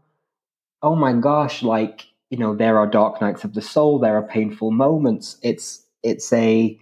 oh 0.82 0.96
my 0.96 1.12
gosh, 1.12 1.62
like, 1.64 2.06
you 2.30 2.38
know, 2.38 2.56
there 2.56 2.80
are 2.80 2.88
dark 2.88 3.20
nights 3.20 3.44
of 3.44 3.54
the 3.54 3.62
soul, 3.62 4.00
there 4.00 4.16
are 4.16 4.24
painful 4.24 4.72
moments. 4.72 5.38
It's 5.42 5.86
it's 6.02 6.32
a 6.32 6.80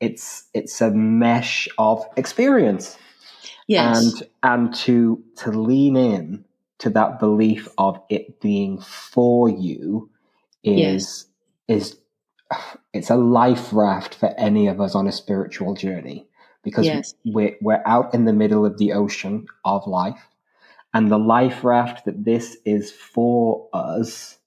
it's 0.00 0.44
it's 0.54 0.80
a 0.80 0.90
mesh 0.90 1.68
of 1.78 2.04
experience. 2.16 2.96
Yes. 3.66 4.04
And 4.04 4.22
and 4.42 4.74
to 4.76 5.22
to 5.38 5.50
lean 5.50 5.96
in 5.96 6.44
to 6.78 6.90
that 6.90 7.18
belief 7.18 7.68
of 7.78 8.00
it 8.08 8.40
being 8.40 8.80
for 8.80 9.48
you 9.48 10.10
is 10.64 11.26
is 11.68 11.98
it's 12.92 13.10
a 13.10 13.16
life 13.16 13.72
raft 13.72 14.14
for 14.14 14.28
any 14.38 14.68
of 14.68 14.80
us 14.80 14.94
on 14.94 15.06
a 15.06 15.12
spiritual 15.12 15.74
journey 15.74 16.26
because 16.62 16.86
Yes. 16.86 17.14
we're 17.24 17.56
we're 17.60 17.82
out 17.86 18.14
in 18.14 18.24
the 18.24 18.32
middle 18.32 18.64
of 18.64 18.78
the 18.78 18.92
ocean 18.92 19.46
of 19.64 19.86
life 19.86 20.28
and 20.94 21.10
the 21.10 21.18
life 21.18 21.64
raft 21.64 22.04
that 22.06 22.24
this 22.24 22.56
is 22.64 22.90
for 22.92 23.68
us 23.72 24.38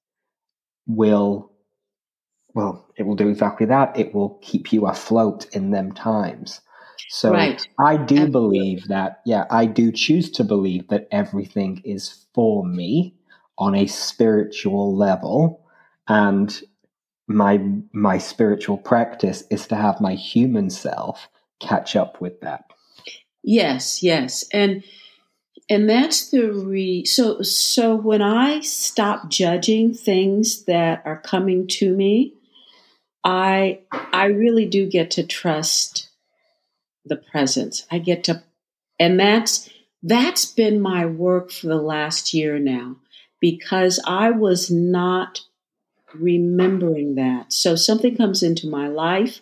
will 0.88 1.51
well 2.54 2.88
it 2.98 3.04
will 3.04 3.16
do 3.16 3.30
exactly 3.30 3.66
that 3.66 3.98
it 3.98 4.14
will 4.14 4.40
keep 4.42 4.72
you 4.74 4.86
afloat 4.88 5.48
in 5.54 5.72
them 5.72 5.92
times 5.92 6.62
so 7.08 7.32
Right. 7.32 7.68
i 7.80 7.98
do 7.98 8.22
Absolutely. 8.22 8.32
believe 8.32 8.88
that 8.88 9.22
yeah 9.26 9.46
i 9.50 9.66
do 9.66 9.92
choose 9.92 10.30
to 10.32 10.44
believe 10.44 10.88
that 10.90 11.08
everything 11.12 11.82
is 11.84 12.26
for 12.34 12.66
me 12.66 13.16
on 13.58 13.76
a 13.76 13.88
spiritual 13.88 14.96
level 14.96 15.66
and 16.08 16.62
my 17.28 17.60
my 17.94 18.18
spiritual 18.18 18.78
practice 18.78 19.44
is 19.50 19.68
to 19.68 19.76
have 19.76 20.02
my 20.02 20.14
human 20.14 20.70
self 20.70 21.30
catch 21.60 21.96
up 21.96 22.20
with 22.20 22.42
that 22.42 22.66
Yes, 23.44 24.04
yes. 24.04 24.46
And 24.54 24.84
and 25.70 25.90
that's 25.90 26.30
the 26.30 26.52
re 26.52 27.06
so 27.06 27.42
so 27.42 27.96
when 27.96 28.22
I 28.22 28.60
stop 28.62 29.30
judging 29.30 29.94
things 29.94 30.66
that 30.66 31.02
are 31.06 31.22
coming 31.22 31.68
to 31.68 31.96
me, 31.96 32.34
I 33.24 33.80
I 33.92 34.26
really 34.26 34.66
do 34.66 34.90
get 34.90 35.12
to 35.12 35.26
trust 35.26 36.10
the 37.06 37.18
presence. 37.18 37.86
I 37.92 38.00
get 38.00 38.24
to 38.26 38.44
and 39.00 39.20
that's 39.20 39.70
that's 40.04 40.46
been 40.46 40.82
my 40.82 41.06
work 41.06 41.52
for 41.52 41.68
the 41.68 41.76
last 41.76 42.34
year 42.34 42.58
now 42.60 42.98
because 43.40 44.00
I 44.06 44.32
was 44.32 44.72
not 44.72 45.42
remembering 46.14 47.16
that. 47.16 47.54
So 47.54 47.76
something 47.76 48.16
comes 48.16 48.44
into 48.44 48.68
my 48.68 48.88
life, 48.88 49.42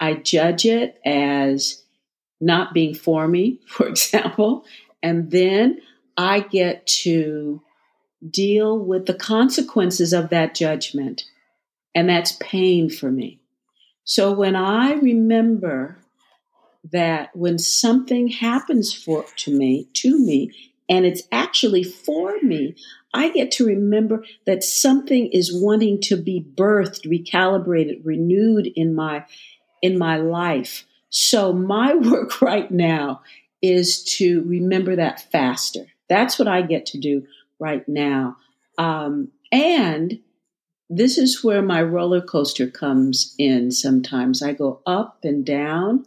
I 0.00 0.14
judge 0.14 0.64
it 0.64 1.00
as 1.04 1.82
not 2.40 2.74
being 2.74 2.94
for 2.94 3.26
me, 3.26 3.60
for 3.66 3.86
example, 3.86 4.64
and 5.02 5.30
then 5.30 5.80
I 6.16 6.40
get 6.40 6.86
to 6.86 7.62
deal 8.28 8.78
with 8.78 9.06
the 9.06 9.14
consequences 9.14 10.12
of 10.12 10.30
that 10.30 10.54
judgment. 10.54 11.24
And 11.96 12.10
that's 12.10 12.32
pain 12.32 12.90
for 12.90 13.10
me. 13.10 13.40
So 14.04 14.30
when 14.30 14.54
I 14.54 14.92
remember 14.92 15.98
that 16.92 17.34
when 17.34 17.58
something 17.58 18.28
happens 18.28 18.92
for 18.92 19.24
to 19.36 19.50
me, 19.50 19.88
to 19.94 20.18
me, 20.18 20.52
and 20.90 21.06
it's 21.06 21.22
actually 21.32 21.82
for 21.82 22.38
me, 22.42 22.76
I 23.14 23.30
get 23.30 23.50
to 23.52 23.66
remember 23.66 24.24
that 24.44 24.62
something 24.62 25.28
is 25.32 25.50
wanting 25.52 26.00
to 26.02 26.16
be 26.16 26.44
birthed, 26.54 27.06
recalibrated, 27.06 28.02
renewed 28.04 28.68
in 28.76 28.94
my 28.94 29.24
in 29.80 29.98
my 29.98 30.18
life. 30.18 30.84
So 31.08 31.52
my 31.54 31.94
work 31.94 32.42
right 32.42 32.70
now 32.70 33.22
is 33.62 34.04
to 34.04 34.42
remember 34.42 34.96
that 34.96 35.32
faster. 35.32 35.86
That's 36.10 36.38
what 36.38 36.46
I 36.46 36.60
get 36.60 36.84
to 36.86 36.98
do 36.98 37.26
right 37.58 37.88
now. 37.88 38.36
Um, 38.76 39.32
and 39.50 40.20
this 40.88 41.18
is 41.18 41.42
where 41.42 41.62
my 41.62 41.82
roller 41.82 42.20
coaster 42.20 42.68
comes 42.68 43.34
in 43.38 43.70
sometimes. 43.70 44.42
I 44.42 44.52
go 44.52 44.80
up 44.86 45.18
and 45.24 45.44
down. 45.44 46.06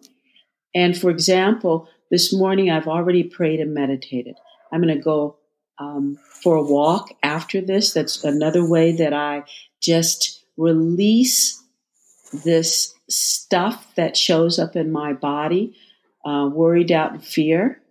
And 0.73 0.97
for 0.97 1.09
example, 1.09 1.89
this 2.11 2.33
morning 2.33 2.69
I've 2.69 2.87
already 2.87 3.23
prayed 3.23 3.59
and 3.59 3.73
meditated. 3.73 4.35
I'm 4.71 4.81
going 4.81 4.95
to 4.95 5.03
go 5.03 5.37
um, 5.79 6.17
for 6.41 6.55
a 6.55 6.63
walk 6.63 7.09
after 7.23 7.61
this. 7.61 7.93
That's 7.93 8.23
another 8.23 8.67
way 8.67 8.91
that 8.93 9.13
I 9.13 9.43
just 9.81 10.43
release 10.57 11.61
this 12.43 12.93
stuff 13.09 13.87
that 13.95 14.15
shows 14.15 14.59
up 14.59 14.75
in 14.75 14.91
my 14.91 15.13
body, 15.13 15.75
uh, 16.25 16.49
worry, 16.51 16.83
doubt, 16.83 17.13
and 17.13 17.23
fear, 17.23 17.81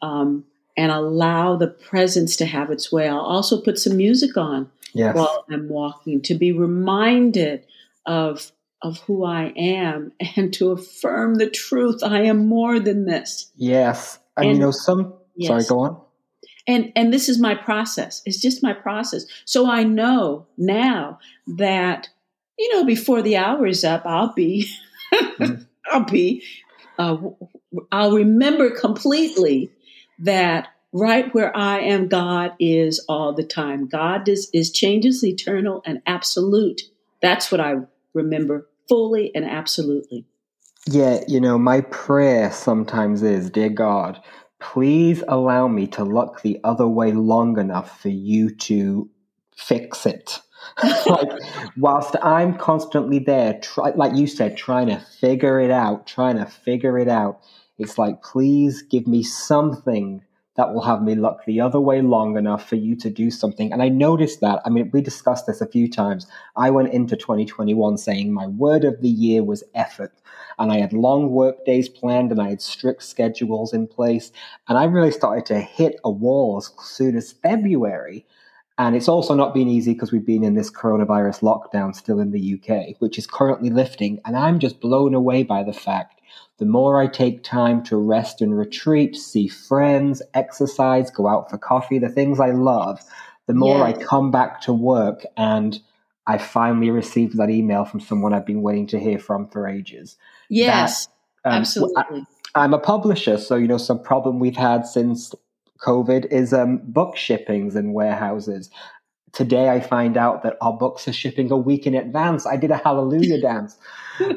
um, 0.00 0.44
and 0.76 0.90
allow 0.90 1.56
the 1.56 1.68
presence 1.68 2.36
to 2.36 2.46
have 2.46 2.70
its 2.70 2.90
way. 2.90 3.08
I'll 3.08 3.18
also 3.18 3.60
put 3.60 3.78
some 3.78 3.96
music 3.96 4.36
on 4.36 4.70
yes 4.94 5.14
while 5.14 5.44
I'm 5.50 5.68
walking 5.68 6.22
to 6.22 6.34
be 6.34 6.52
reminded 6.52 7.66
of 8.06 8.50
of 8.82 8.98
who 9.00 9.24
I 9.24 9.52
am 9.56 10.12
and 10.36 10.52
to 10.54 10.70
affirm 10.72 11.36
the 11.36 11.48
truth. 11.48 12.02
I 12.02 12.22
am 12.24 12.46
more 12.46 12.78
than 12.80 13.04
this. 13.06 13.50
yes 13.56 14.18
and, 14.36 14.48
you 14.50 14.58
know 14.58 14.70
some 14.70 15.14
sorry 15.40 15.64
go 15.64 15.80
on 15.80 16.00
And 16.66 16.92
and 16.96 17.12
this 17.12 17.28
is 17.28 17.38
my 17.38 17.54
process. 17.54 18.22
It's 18.24 18.40
just 18.40 18.62
my 18.62 18.72
process. 18.72 19.26
So 19.44 19.68
I 19.70 19.84
know 19.84 20.46
now 20.56 21.18
that 21.58 22.08
you 22.58 22.72
know 22.72 22.84
before 22.84 23.22
the 23.22 23.36
hour 23.36 23.66
is 23.66 23.84
up, 23.84 24.02
I'll 24.06 24.32
be 24.32 24.68
Mhm. 25.12 25.66
I'll 25.92 26.04
be 26.04 26.42
uh, 26.98 27.16
I'll 27.92 28.12
remember 28.12 28.70
completely 28.70 29.70
that 30.20 30.68
right 30.94 31.34
where 31.34 31.54
I 31.54 31.80
am, 31.80 32.08
God 32.08 32.52
is 32.58 33.04
all 33.08 33.34
the 33.34 33.44
time. 33.44 33.86
God 33.88 34.26
is 34.28 34.48
is 34.54 34.70
changes 34.70 35.22
eternal 35.22 35.82
and 35.84 36.00
absolute. 36.06 36.82
That's 37.20 37.52
what 37.52 37.60
I 37.60 37.74
remember 38.14 38.68
fully 38.88 39.34
and 39.34 39.44
absolutely. 39.44 40.24
Yeah, 40.86 41.20
you 41.26 41.40
know, 41.40 41.58
my 41.58 41.80
prayer 41.80 42.52
sometimes 42.52 43.22
is, 43.22 43.50
Dear 43.50 43.70
God, 43.70 44.20
please 44.60 45.24
allow 45.28 45.66
me 45.66 45.86
to 45.88 46.04
look 46.04 46.42
the 46.42 46.60
other 46.62 46.86
way 46.86 47.12
long 47.12 47.58
enough 47.58 48.00
for 48.00 48.10
you 48.10 48.54
to 48.56 49.10
fix 49.56 50.06
it. 50.06 50.40
like, 51.06 51.28
whilst 51.76 52.16
I'm 52.22 52.56
constantly 52.56 53.18
there, 53.18 53.58
try, 53.60 53.90
like 53.90 54.14
you 54.14 54.26
said, 54.26 54.56
trying 54.56 54.88
to 54.88 54.98
figure 55.20 55.58
it 55.60 55.70
out, 55.70 56.06
trying 56.06 56.36
to 56.36 56.46
figure 56.46 56.98
it 56.98 57.08
out, 57.08 57.40
it's 57.78 57.98
like, 57.98 58.22
please 58.22 58.82
give 58.82 59.06
me 59.06 59.22
something 59.22 60.22
that 60.56 60.72
will 60.72 60.82
have 60.82 61.02
me 61.02 61.14
look 61.14 61.44
the 61.44 61.60
other 61.60 61.80
way 61.80 62.00
long 62.00 62.36
enough 62.36 62.68
for 62.68 62.76
you 62.76 62.94
to 62.96 63.10
do 63.10 63.30
something. 63.30 63.72
And 63.72 63.82
I 63.82 63.88
noticed 63.88 64.40
that. 64.40 64.60
I 64.64 64.70
mean, 64.70 64.90
we 64.92 65.00
discussed 65.00 65.46
this 65.46 65.60
a 65.60 65.66
few 65.66 65.90
times. 65.90 66.26
I 66.56 66.70
went 66.70 66.92
into 66.92 67.16
2021 67.16 67.98
saying 67.98 68.32
my 68.32 68.46
word 68.46 68.84
of 68.84 69.00
the 69.00 69.08
year 69.08 69.42
was 69.42 69.64
effort. 69.74 70.12
And 70.58 70.70
I 70.70 70.78
had 70.78 70.92
long 70.92 71.30
work 71.30 71.64
days 71.64 71.88
planned 71.88 72.30
and 72.30 72.40
I 72.40 72.50
had 72.50 72.62
strict 72.62 73.02
schedules 73.02 73.72
in 73.72 73.88
place. 73.88 74.30
And 74.68 74.78
I 74.78 74.84
really 74.84 75.10
started 75.10 75.46
to 75.46 75.60
hit 75.60 75.96
a 76.04 76.10
wall 76.10 76.58
as 76.58 76.70
soon 76.86 77.16
as 77.16 77.32
February. 77.32 78.24
And 78.78 78.94
it's 78.94 79.08
also 79.08 79.34
not 79.34 79.54
been 79.54 79.68
easy 79.68 79.92
because 79.92 80.12
we've 80.12 80.26
been 80.26 80.44
in 80.44 80.54
this 80.54 80.70
coronavirus 80.70 81.42
lockdown 81.42 81.94
still 81.94 82.20
in 82.20 82.30
the 82.30 82.54
UK, 82.54 83.00
which 83.00 83.18
is 83.18 83.26
currently 83.26 83.70
lifting. 83.70 84.20
And 84.24 84.36
I'm 84.36 84.60
just 84.60 84.80
blown 84.80 85.14
away 85.14 85.42
by 85.42 85.64
the 85.64 85.72
fact 85.72 86.20
the 86.58 86.64
more 86.64 87.00
I 87.00 87.06
take 87.06 87.42
time 87.42 87.82
to 87.84 87.96
rest 87.96 88.40
and 88.40 88.56
retreat, 88.56 89.16
see 89.16 89.48
friends, 89.48 90.22
exercise, 90.34 91.10
go 91.10 91.26
out 91.26 91.50
for 91.50 91.58
coffee, 91.58 91.98
the 91.98 92.08
things 92.08 92.38
I 92.38 92.50
love, 92.50 93.00
the 93.46 93.54
more 93.54 93.82
I 93.82 93.92
come 93.92 94.30
back 94.30 94.60
to 94.62 94.72
work 94.72 95.24
and 95.36 95.80
I 96.26 96.38
finally 96.38 96.90
received 96.90 97.36
that 97.36 97.50
email 97.50 97.84
from 97.84 98.00
someone 98.00 98.32
I've 98.32 98.46
been 98.46 98.62
waiting 98.62 98.86
to 98.88 98.98
hear 98.98 99.18
from 99.18 99.48
for 99.48 99.68
ages. 99.68 100.16
Yes, 100.48 101.08
Um, 101.44 101.52
absolutely. 101.52 102.24
I'm 102.54 102.72
a 102.72 102.78
publisher, 102.78 103.36
so 103.36 103.56
you 103.56 103.66
know 103.66 103.78
some 103.78 104.02
problem 104.02 104.38
we've 104.38 104.56
had 104.56 104.86
since 104.86 105.34
COVID 105.80 106.26
is 106.30 106.52
um, 106.54 106.80
book 106.84 107.16
shippings 107.16 107.74
and 107.74 107.92
warehouses. 107.92 108.70
Today, 109.34 109.68
I 109.68 109.80
find 109.80 110.16
out 110.16 110.42
that 110.44 110.56
our 110.60 110.72
books 110.72 111.08
are 111.08 111.12
shipping 111.12 111.50
a 111.50 111.56
week 111.56 111.86
in 111.86 111.94
advance. 111.94 112.46
I 112.46 112.56
did 112.56 112.70
a 112.70 112.76
hallelujah 112.76 113.40
dance 113.42 113.76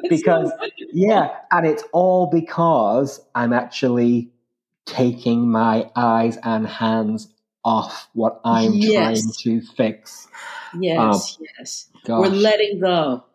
because, 0.09 0.51
yeah, 0.91 1.35
and 1.51 1.67
it's 1.67 1.83
all 1.93 2.27
because 2.27 3.21
I'm 3.35 3.53
actually 3.53 4.31
taking 4.87 5.49
my 5.51 5.89
eyes 5.95 6.37
and 6.43 6.65
hands 6.65 7.27
off 7.63 8.09
what 8.13 8.41
I'm 8.43 8.79
Yes. 8.79 9.21
trying 9.43 9.61
to 9.61 9.61
fix. 9.75 10.27
yes, 10.79 11.37
um, 11.37 11.45
yes. 11.59 11.89
Gosh. 12.05 12.29
We're 12.29 12.35
letting 12.35 12.79
go. 12.79 13.25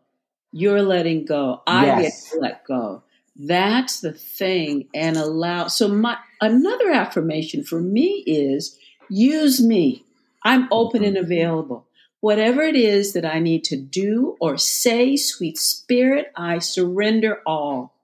You're 0.53 0.83
letting 0.83 1.25
go. 1.27 1.62
I 1.66 1.87
Yes. 1.87 2.03
get 2.03 2.12
to 2.33 2.40
let 2.40 2.64
go. 2.66 3.03
That's 3.37 4.01
the 4.01 4.12
thing. 4.12 4.88
And 4.94 5.16
allow. 5.16 5.68
So 5.68 5.88
my 5.88 6.16
another 6.40 6.90
affirmation 6.90 7.64
for 7.64 7.81
me 7.81 8.25
is 8.27 8.79
use 9.09 9.62
me. 9.62 10.05
I'm 10.44 10.68
open 10.70 11.05
and 11.05 11.16
available. 11.16 11.87
Whatever 12.20 12.62
it 12.62 12.76
is 12.76 13.14
that 13.14 13.24
I 13.24 13.40
need 13.40 13.64
to 13.64 13.76
do 13.76 14.37
or 14.40 14.57
say, 14.57 15.16
sweet 15.16 15.59
spirit, 15.59 16.33
I 16.37 16.59
surrender 16.61 17.40
all. 17.44 17.94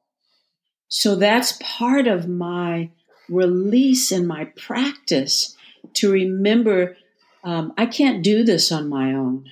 So 0.89 1.15
that's 1.15 1.59
part 1.61 2.07
of 2.07 2.29
my 2.29 2.91
release 3.29 4.11
and 4.11 4.27
my 4.27 4.47
practice 4.57 5.57
to 5.95 6.11
remember 6.11 6.97
um, 7.45 7.73
I 7.79 7.87
can't 7.87 8.25
do 8.25 8.43
this 8.43 8.73
on 8.73 8.89
my 8.89 9.15
own. 9.15 9.49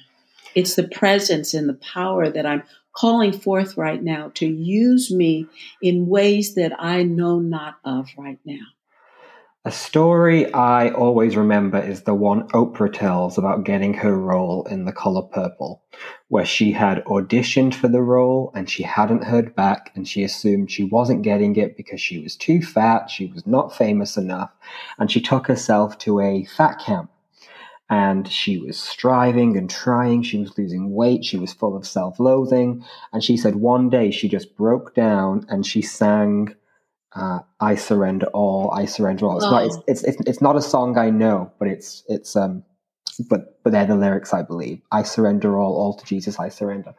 It's 0.55 0.75
the 0.75 0.89
presence 0.89 1.55
and 1.55 1.69
the 1.69 1.75
power 1.75 2.29
that 2.29 2.47
I'm 2.47 2.63
calling 2.93 3.33
forth 3.33 3.77
right 3.77 4.03
now 4.03 4.33
to 4.35 4.47
use 4.47 5.11
me 5.11 5.47
in 5.83 6.07
ways 6.07 6.55
that 6.55 6.73
I 6.79 7.03
know 7.03 7.39
not 7.39 7.79
of 7.85 8.09
right 8.19 8.39
now. 8.45 8.67
A 9.67 9.73
story 9.73 10.47
I 10.55 10.91
always 10.91 11.37
remember 11.37 11.81
is 11.81 12.03
the 12.03 12.15
one 12.15 12.47
Oprah 12.51 12.93
tells 12.93 13.37
about 13.37 13.65
getting 13.65 13.95
her 13.95 14.17
role 14.17 14.65
in 14.71 14.85
The 14.85 14.93
Color 14.93 15.23
Purple, 15.23 15.83
where 16.29 16.45
she 16.45 16.71
had 16.71 17.03
auditioned 17.07 17.75
for 17.75 17.89
the 17.89 18.01
role 18.01 18.53
and 18.55 18.71
she 18.71 18.85
hadn't 18.85 19.25
heard 19.25 19.57
back 19.57 19.91
and 19.97 20.07
she 20.07 20.23
assumed 20.23 20.71
she 20.71 20.85
wasn't 20.85 21.23
getting 21.23 21.57
it 21.57 21.77
because 21.77 22.01
she 22.01 22.21
was 22.21 22.37
too 22.37 22.63
fat, 22.63 23.11
she 23.11 23.27
was 23.27 23.45
not 23.45 23.75
famous 23.75 24.17
enough, 24.17 24.53
and 25.01 25.11
she 25.11 25.21
took 25.21 25.49
herself 25.49 25.99
to 25.99 26.21
a 26.21 26.45
fat 26.45 26.79
camp. 26.79 27.11
And 27.91 28.29
she 28.29 28.59
was 28.59 28.79
striving 28.79 29.57
and 29.57 29.69
trying, 29.69 30.23
she 30.23 30.39
was 30.39 30.57
losing 30.57 30.95
weight, 30.95 31.25
she 31.25 31.39
was 31.39 31.53
full 31.53 31.77
of 31.77 31.89
self 31.89 32.21
loathing. 32.21 32.85
And 33.13 33.25
she 33.25 33.37
said 33.37 33.57
one 33.57 33.91
day 33.91 34.13
she 34.13 34.29
just 34.29 34.57
broke 34.57 34.95
down 34.95 35.45
and 35.49 35.67
she 35.67 35.83
sang 35.83 36.55
uh, 37.17 37.41
"I 37.61 37.75
Surrender 37.75 38.27
All." 38.27 38.71
I 38.73 38.85
surrender 38.85 39.27
all. 39.27 39.37
It's 39.37 39.47
oh. 39.47 39.51
not. 39.51 39.65
It's, 39.65 39.79
it's, 39.87 40.05
it's 40.05 40.29
it's 40.29 40.43
not 40.43 40.57
a 40.57 40.63
song 40.63 40.99
I 40.99 41.11
know, 41.11 41.51
but 41.59 41.69
it's 41.69 42.05
it's 42.09 42.37
um, 42.37 42.63
but 43.29 43.63
but 43.63 43.73
they're 43.73 43.87
the 43.87 43.97
lyrics 43.97 44.33
I 44.33 44.43
believe. 44.43 44.81
I 44.93 45.03
surrender 45.03 45.59
all, 45.59 45.77
all 45.77 45.95
to 45.95 46.05
Jesus. 46.05 46.39
I 46.39 46.49
surrender. 46.49 46.95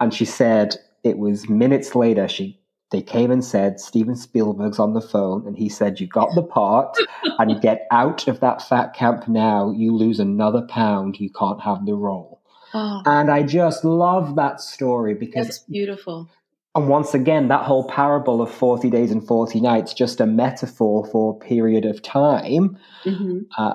And 0.00 0.12
she 0.12 0.24
said 0.24 0.76
it 1.04 1.18
was 1.18 1.48
minutes 1.48 1.94
later. 1.94 2.28
She 2.28 2.58
they 2.90 3.02
came 3.02 3.30
and 3.30 3.44
said 3.44 3.78
Steven 3.78 4.16
Spielberg's 4.16 4.80
on 4.80 4.94
the 4.94 5.00
phone, 5.00 5.46
and 5.46 5.56
he 5.56 5.68
said 5.68 6.00
you 6.00 6.08
got 6.08 6.34
the 6.34 6.42
part, 6.42 6.96
and 7.38 7.50
you 7.50 7.60
get 7.60 7.86
out 7.90 8.26
of 8.26 8.40
that 8.40 8.62
fat 8.62 8.94
camp 8.94 9.28
now. 9.28 9.70
You 9.70 9.94
lose 9.94 10.18
another 10.18 10.62
pound. 10.68 11.20
You 11.20 11.30
can't 11.30 11.60
have 11.60 11.86
the 11.86 11.94
role. 11.94 12.42
Oh. 12.74 13.02
And 13.06 13.30
I 13.30 13.42
just 13.42 13.84
love 13.84 14.36
that 14.36 14.60
story 14.60 15.14
because 15.14 15.48
it's 15.48 15.58
beautiful. 15.60 16.28
And 16.74 16.88
once 16.88 17.14
again, 17.14 17.48
that 17.48 17.64
whole 17.64 17.84
parable 17.84 18.40
of 18.40 18.52
40 18.52 18.90
days 18.90 19.10
and 19.10 19.26
40 19.26 19.60
nights, 19.60 19.92
just 19.92 20.20
a 20.20 20.26
metaphor 20.26 21.04
for 21.04 21.34
a 21.34 21.44
period 21.44 21.84
of 21.84 22.00
time 22.00 22.78
mm-hmm. 23.04 23.40
uh, 23.58 23.74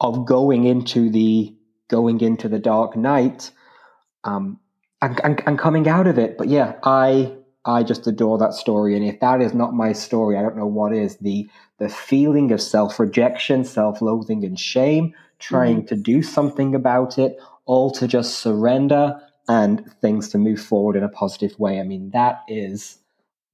of 0.00 0.24
going 0.24 0.64
into 0.64 1.10
the 1.10 1.54
going 1.88 2.20
into 2.20 2.48
the 2.48 2.58
dark 2.58 2.96
night 2.96 3.50
um, 4.24 4.58
and, 5.02 5.20
and, 5.24 5.42
and 5.46 5.58
coming 5.58 5.88
out 5.88 6.06
of 6.06 6.18
it. 6.18 6.38
But 6.38 6.48
yeah, 6.48 6.76
I 6.84 7.34
I 7.64 7.82
just 7.82 8.06
adore 8.06 8.38
that 8.38 8.54
story. 8.54 8.96
And 8.96 9.04
if 9.04 9.20
that 9.20 9.40
is 9.40 9.54
not 9.54 9.74
my 9.74 9.92
story, 9.92 10.36
I 10.36 10.42
don't 10.42 10.56
know 10.56 10.66
what 10.66 10.92
is. 10.92 11.16
The 11.16 11.48
the 11.78 11.88
feeling 11.88 12.52
of 12.52 12.60
self 12.60 13.00
rejection, 13.00 13.64
self 13.64 14.00
loathing, 14.00 14.44
and 14.44 14.58
shame, 14.58 15.14
trying 15.40 15.78
mm-hmm. 15.78 15.86
to 15.86 15.96
do 15.96 16.22
something 16.22 16.74
about 16.74 17.18
it, 17.18 17.36
all 17.64 17.90
to 17.92 18.06
just 18.06 18.38
surrender 18.38 19.20
and 19.48 19.90
things 20.00 20.28
to 20.30 20.38
move 20.38 20.60
forward 20.60 20.96
in 20.96 21.02
a 21.02 21.08
positive 21.08 21.58
way. 21.58 21.80
I 21.80 21.82
mean, 21.82 22.10
that 22.10 22.42
is 22.48 22.98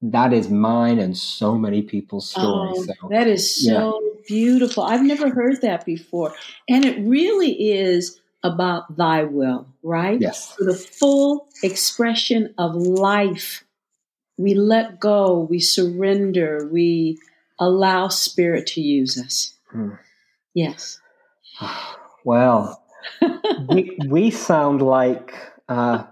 that 0.01 0.33
is 0.33 0.49
mine 0.49 0.99
and 0.99 1.17
so 1.17 1.57
many 1.57 1.83
people's 1.83 2.31
stories. 2.31 2.89
Oh, 2.89 2.95
so, 3.01 3.09
that 3.11 3.27
is 3.27 3.65
so 3.65 4.01
yeah. 4.01 4.21
beautiful. 4.29 4.85
I've 4.85 5.03
never 5.03 5.31
heard 5.31 5.61
that 5.63 5.85
before. 5.85 6.35
And 6.69 6.85
it 6.85 7.01
really 7.01 7.71
is 7.73 8.21
about 8.45 8.97
thy 8.97 9.25
will, 9.25 9.67
right? 9.83 10.21
Yes. 10.21 10.55
For 10.55 10.65
the 10.65 10.75
full 10.75 11.49
expression 11.63 12.55
of 12.59 12.75
life. 12.77 13.65
We 14.37 14.55
let 14.55 15.01
go, 15.01 15.41
we 15.51 15.59
surrender, 15.59 16.69
we 16.71 17.19
allow 17.59 18.07
spirit 18.07 18.69
to 18.69 18.81
use 18.81 19.19
us. 19.19 19.55
Hmm. 19.71 19.95
Yes. 20.55 21.01
Well, 22.25 22.83
we, 23.71 23.97
we 24.07 24.31
sound 24.31 24.83
like 24.83 25.33
uh, 25.69 26.05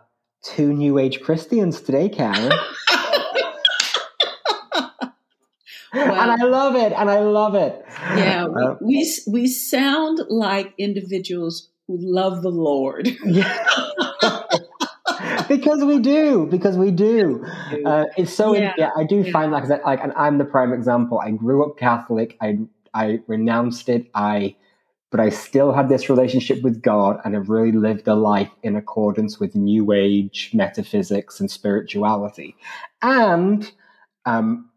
two 0.43 0.73
New 0.73 0.99
Age 0.99 1.21
Christians 1.21 1.81
today, 1.81 2.09
Karen. 2.09 2.53
And 5.93 6.31
I 6.31 6.45
love 6.45 6.75
it, 6.77 6.93
and 6.93 7.11
I 7.11 7.21
love 7.21 7.55
it. 7.55 7.85
Yeah, 8.17 8.47
we, 8.47 8.63
uh, 8.63 8.75
we, 8.81 9.13
we 9.29 9.47
sound 9.47 10.21
like 10.29 10.75
individuals 10.79 11.69
who 11.87 11.97
love 11.99 12.43
the 12.43 12.51
Lord. 12.51 13.09
Yeah. 13.25 13.63
because 15.49 15.85
we 15.85 15.99
do, 16.01 16.47
because 16.51 16.77
we 16.77 16.91
do. 16.91 17.45
Uh, 17.85 18.05
it's 18.17 18.33
so 18.33 18.55
yeah, 18.55 18.73
yeah 18.77 18.91
I 18.97 19.05
do 19.05 19.23
yeah. 19.23 19.33
find 19.33 19.53
like 19.53 19.69
like, 19.69 20.03
and 20.03 20.13
I'm 20.17 20.39
the 20.39 20.45
prime 20.45 20.73
example. 20.73 21.21
I 21.21 21.31
grew 21.31 21.65
up 21.65 21.77
Catholic. 21.79 22.37
I 22.41 22.59
I 22.93 23.21
renounced 23.27 23.89
it. 23.89 24.09
I 24.15 24.57
but 25.11 25.21
I 25.21 25.29
still 25.29 25.73
had 25.73 25.89
this 25.89 26.11
relationship 26.11 26.63
with 26.63 26.83
God 26.83 27.21
and 27.25 27.35
have 27.35 27.49
really 27.49 27.73
lived 27.73 28.09
a 28.09 28.15
life 28.15 28.51
in 28.63 28.77
accordance 28.77 29.39
with 29.39 29.55
New 29.55 29.93
Age 29.93 30.51
metaphysics 30.53 31.39
and 31.41 31.51
spirituality. 31.51 32.57
And 33.03 33.71
um, 34.25 34.71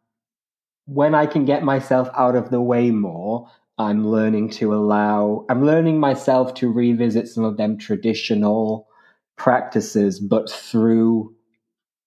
when 0.85 1.15
I 1.15 1.25
can 1.25 1.45
get 1.45 1.63
myself 1.63 2.09
out 2.15 2.35
of 2.35 2.51
the 2.51 2.61
way 2.61 2.91
more, 2.91 3.49
I'm 3.79 4.07
learning 4.07 4.51
to 4.51 4.73
allow, 4.73 5.45
I'm 5.49 5.65
learning 5.65 5.99
myself 5.99 6.53
to 6.55 6.71
revisit 6.71 7.27
some 7.27 7.43
of 7.43 7.57
them 7.57 7.77
traditional 7.77 8.87
practices, 9.35 10.19
but 10.19 10.49
through 10.49 11.33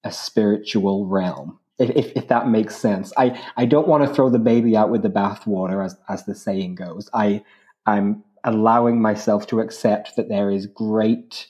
a 0.04 0.12
spiritual 0.12 1.06
realm. 1.06 1.58
If, 1.78 1.90
if, 1.90 2.12
if, 2.14 2.28
that 2.28 2.48
makes 2.48 2.76
sense. 2.76 3.12
I, 3.16 3.42
I 3.56 3.64
don't 3.64 3.88
want 3.88 4.06
to 4.06 4.14
throw 4.14 4.28
the 4.28 4.38
baby 4.38 4.76
out 4.76 4.90
with 4.90 5.02
the 5.02 5.08
bathwater, 5.08 5.84
as, 5.84 5.96
as 6.08 6.24
the 6.26 6.34
saying 6.34 6.74
goes. 6.76 7.08
I, 7.14 7.42
I'm 7.86 8.24
allowing 8.44 9.00
myself 9.00 9.46
to 9.48 9.60
accept 9.60 10.16
that 10.16 10.28
there 10.28 10.50
is 10.50 10.66
great 10.66 11.48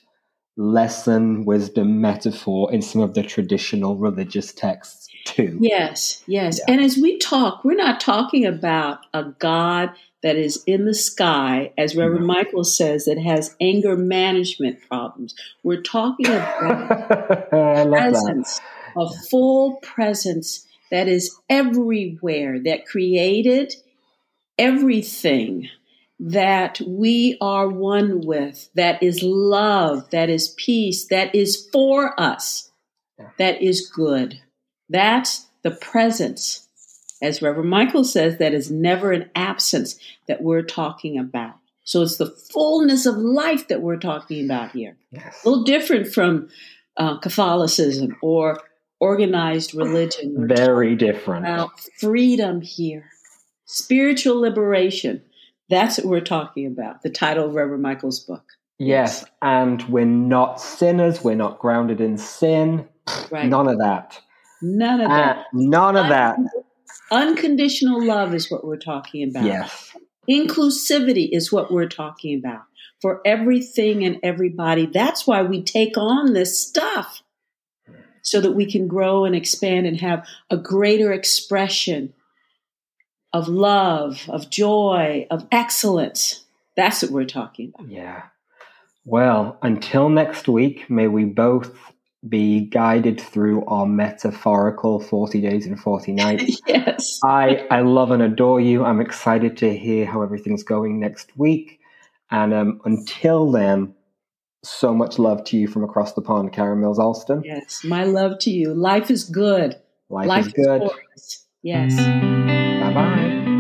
lesson, 0.57 1.45
wisdom, 1.45 2.01
metaphor 2.01 2.73
in 2.73 2.83
some 2.83 3.01
of 3.01 3.15
the 3.15 3.23
traditional 3.23 3.97
religious 3.97 4.53
texts 4.53 5.09
too. 5.25 5.59
Yes, 5.61 6.23
yes. 6.27 6.59
Yeah. 6.59 6.75
And 6.75 6.81
as 6.83 6.99
we 6.99 7.19
talk, 7.19 7.65
we're 7.65 7.75
not 7.75 8.01
talking 8.01 8.45
about 8.45 8.99
a 9.15 9.25
God 9.25 9.91
that 10.23 10.37
is 10.37 10.63
in 10.67 10.85
the 10.85 10.95
sky, 10.95 11.73
as 11.77 11.97
Reverend 11.97 12.27
no. 12.27 12.35
Michael 12.35 12.65
says, 12.65 13.07
that 13.07 13.19
has 13.19 13.57
anger 13.61 13.97
management 13.97 14.79
problems. 14.89 15.35
We're 15.63 15.83
talking 15.83 16.27
about 16.27 17.49
presence, 17.51 18.59
that. 18.59 19.01
a 19.01 19.09
full 19.31 19.77
presence 19.77 20.67
that 20.91 21.09
is 21.09 21.37
everywhere, 21.49 22.61
that 22.61 22.87
created 22.87 23.75
everything 24.59 25.69
that 26.25 26.81
we 26.87 27.37
are 27.41 27.67
one 27.67 28.21
with, 28.21 28.69
that 28.77 29.03
is 29.03 29.25
love, 29.25 30.09
that 30.11 30.31
is 30.31 30.55
peace, 30.57 31.09
that 31.09 31.35
is 31.35 31.69
for 31.73 32.19
us, 32.21 32.71
that 33.39 33.61
is 33.61 33.91
good. 33.93 34.41
That's 34.89 35.49
the 35.63 35.73
presence, 35.73 36.69
as 37.21 37.43
Reverend 37.43 37.71
Michael 37.71 38.05
says, 38.05 38.39
that 38.39 38.55
is 38.55 38.71
never 38.71 39.11
an 39.11 39.31
absence 39.35 39.99
that 40.29 40.43
we're 40.43 40.63
talking 40.63 41.19
about. 41.19 41.57
So 41.83 42.03
it's 42.03 42.19
the 42.19 42.31
fullness 42.53 43.05
of 43.05 43.17
life 43.17 43.67
that 43.67 43.83
we're 43.83 43.97
talking 43.97 44.45
about 44.45 44.71
here. 44.71 44.97
Yes. 45.11 45.45
A 45.45 45.49
little 45.49 45.65
different 45.65 46.15
from 46.15 46.51
uh, 46.97 47.19
Catholicism 47.19 48.17
or 48.23 48.61
organized 49.01 49.75
religion. 49.75 50.37
We're 50.37 50.47
Very 50.47 50.95
different. 50.95 51.47
About 51.47 51.81
freedom 51.99 52.61
here, 52.61 53.11
spiritual 53.65 54.41
liberation 54.41 55.25
that's 55.73 55.99
what 55.99 56.07
we're 56.07 56.21
talking 56.21 56.67
about, 56.67 57.03
the 57.03 57.11
title 57.11 57.47
of 57.47 57.55
Reverend 57.55 57.83
Michael's 57.83 58.21
book. 58.21 58.45
Yes, 58.79 59.25
and 59.41 59.83
we're 59.89 60.05
not 60.05 60.61
sinners, 60.61 61.25
we're 61.25 61.35
not 61.35 61.59
grounded 61.59 62.01
in 62.01 62.19
sin. 62.19 62.89
Right. 63.31 63.49
None 63.49 63.69
of 63.69 63.79
that. 63.79 64.21
None 64.61 65.01
of 65.01 65.09
that. 65.09 65.37
Uh, 65.39 65.43
none 65.55 65.97
of 65.97 66.09
that. 66.09 66.37
Unconditional 67.11 68.05
love 68.05 68.35
is 68.35 68.51
what 68.51 68.65
we're 68.65 68.77
talking 68.77 69.29
about. 69.29 69.45
Yes. 69.45 69.97
Inclusivity 70.31 71.29
is 71.33 71.53
what 71.53 71.73
we're 71.73 71.89
talking 71.89 72.39
about 72.39 72.63
for 73.01 73.21
everything 73.25 74.05
and 74.05 74.19
everybody. 74.23 74.87
That's 74.87 75.27
why 75.27 75.43
we 75.43 75.63
take 75.63 75.97
on 75.97 76.33
this 76.33 76.59
stuff 76.59 77.23
so 78.23 78.41
that 78.41 78.53
we 78.53 78.71
can 78.71 78.87
grow 78.87 79.25
and 79.25 79.35
expand 79.35 79.87
and 79.87 80.01
have 80.01 80.27
a 80.49 80.57
greater 80.57 81.13
expression 81.13 82.15
of 83.33 83.49
love, 83.49 84.29
of 84.29 84.51
joy, 84.51 85.27
of 85.31 85.47
excellence. 85.51 86.45
That's 86.77 87.03
what 87.03 87.11
we're 87.11 87.25
talking 87.25 87.73
about. 87.75 87.91
Yeah. 87.91 88.23
Well, 89.05 89.59
until 89.63 90.09
next 90.09 90.49
week, 90.49 90.89
may 90.89 91.09
we 91.09 91.25
both 91.25 91.73
be 92.29 92.61
guided 92.61 93.21
through 93.21 93.65
our 93.67 93.85
metaphorical 93.85 95.01
40 95.01 95.41
days 95.41 95.67
and 95.67 95.79
40 95.79 96.13
nights. 96.25 96.61
yes. 96.67 97.19
I, 97.25 97.67
I 97.71 97.81
love 97.81 98.11
and 98.11 98.23
adore 98.23 98.61
you. 98.61 98.85
I'm 98.85 99.01
excited 99.01 99.57
to 99.59 99.77
hear 99.77 100.07
how 100.07 100.23
everything's 100.23 100.63
going 100.63 101.01
next 101.01 101.37
week. 101.37 101.81
And 102.31 102.55
um, 102.55 102.81
until 102.85 103.51
then, 103.51 103.95
so 104.65 104.95
much 104.95 105.19
love 105.19 105.43
to 105.45 105.57
you 105.57 105.67
from 105.67 105.83
across 105.83 106.13
the 106.13 106.23
pond, 106.23 106.53
Karen 106.53 106.81
Mills 106.81 106.99
Alston. 106.99 107.43
Yes, 107.45 107.83
my 107.85 108.05
love 108.05 108.39
to 108.41 108.51
you. 108.51 108.73
Life 108.73 109.11
is 109.11 109.25
good. 109.25 109.77
Life, 110.09 110.29
Life 110.29 110.47
is 110.47 110.53
good. 110.53 110.91
Is 111.17 111.45
yes. 111.63 112.62
Bye. 112.95 113.52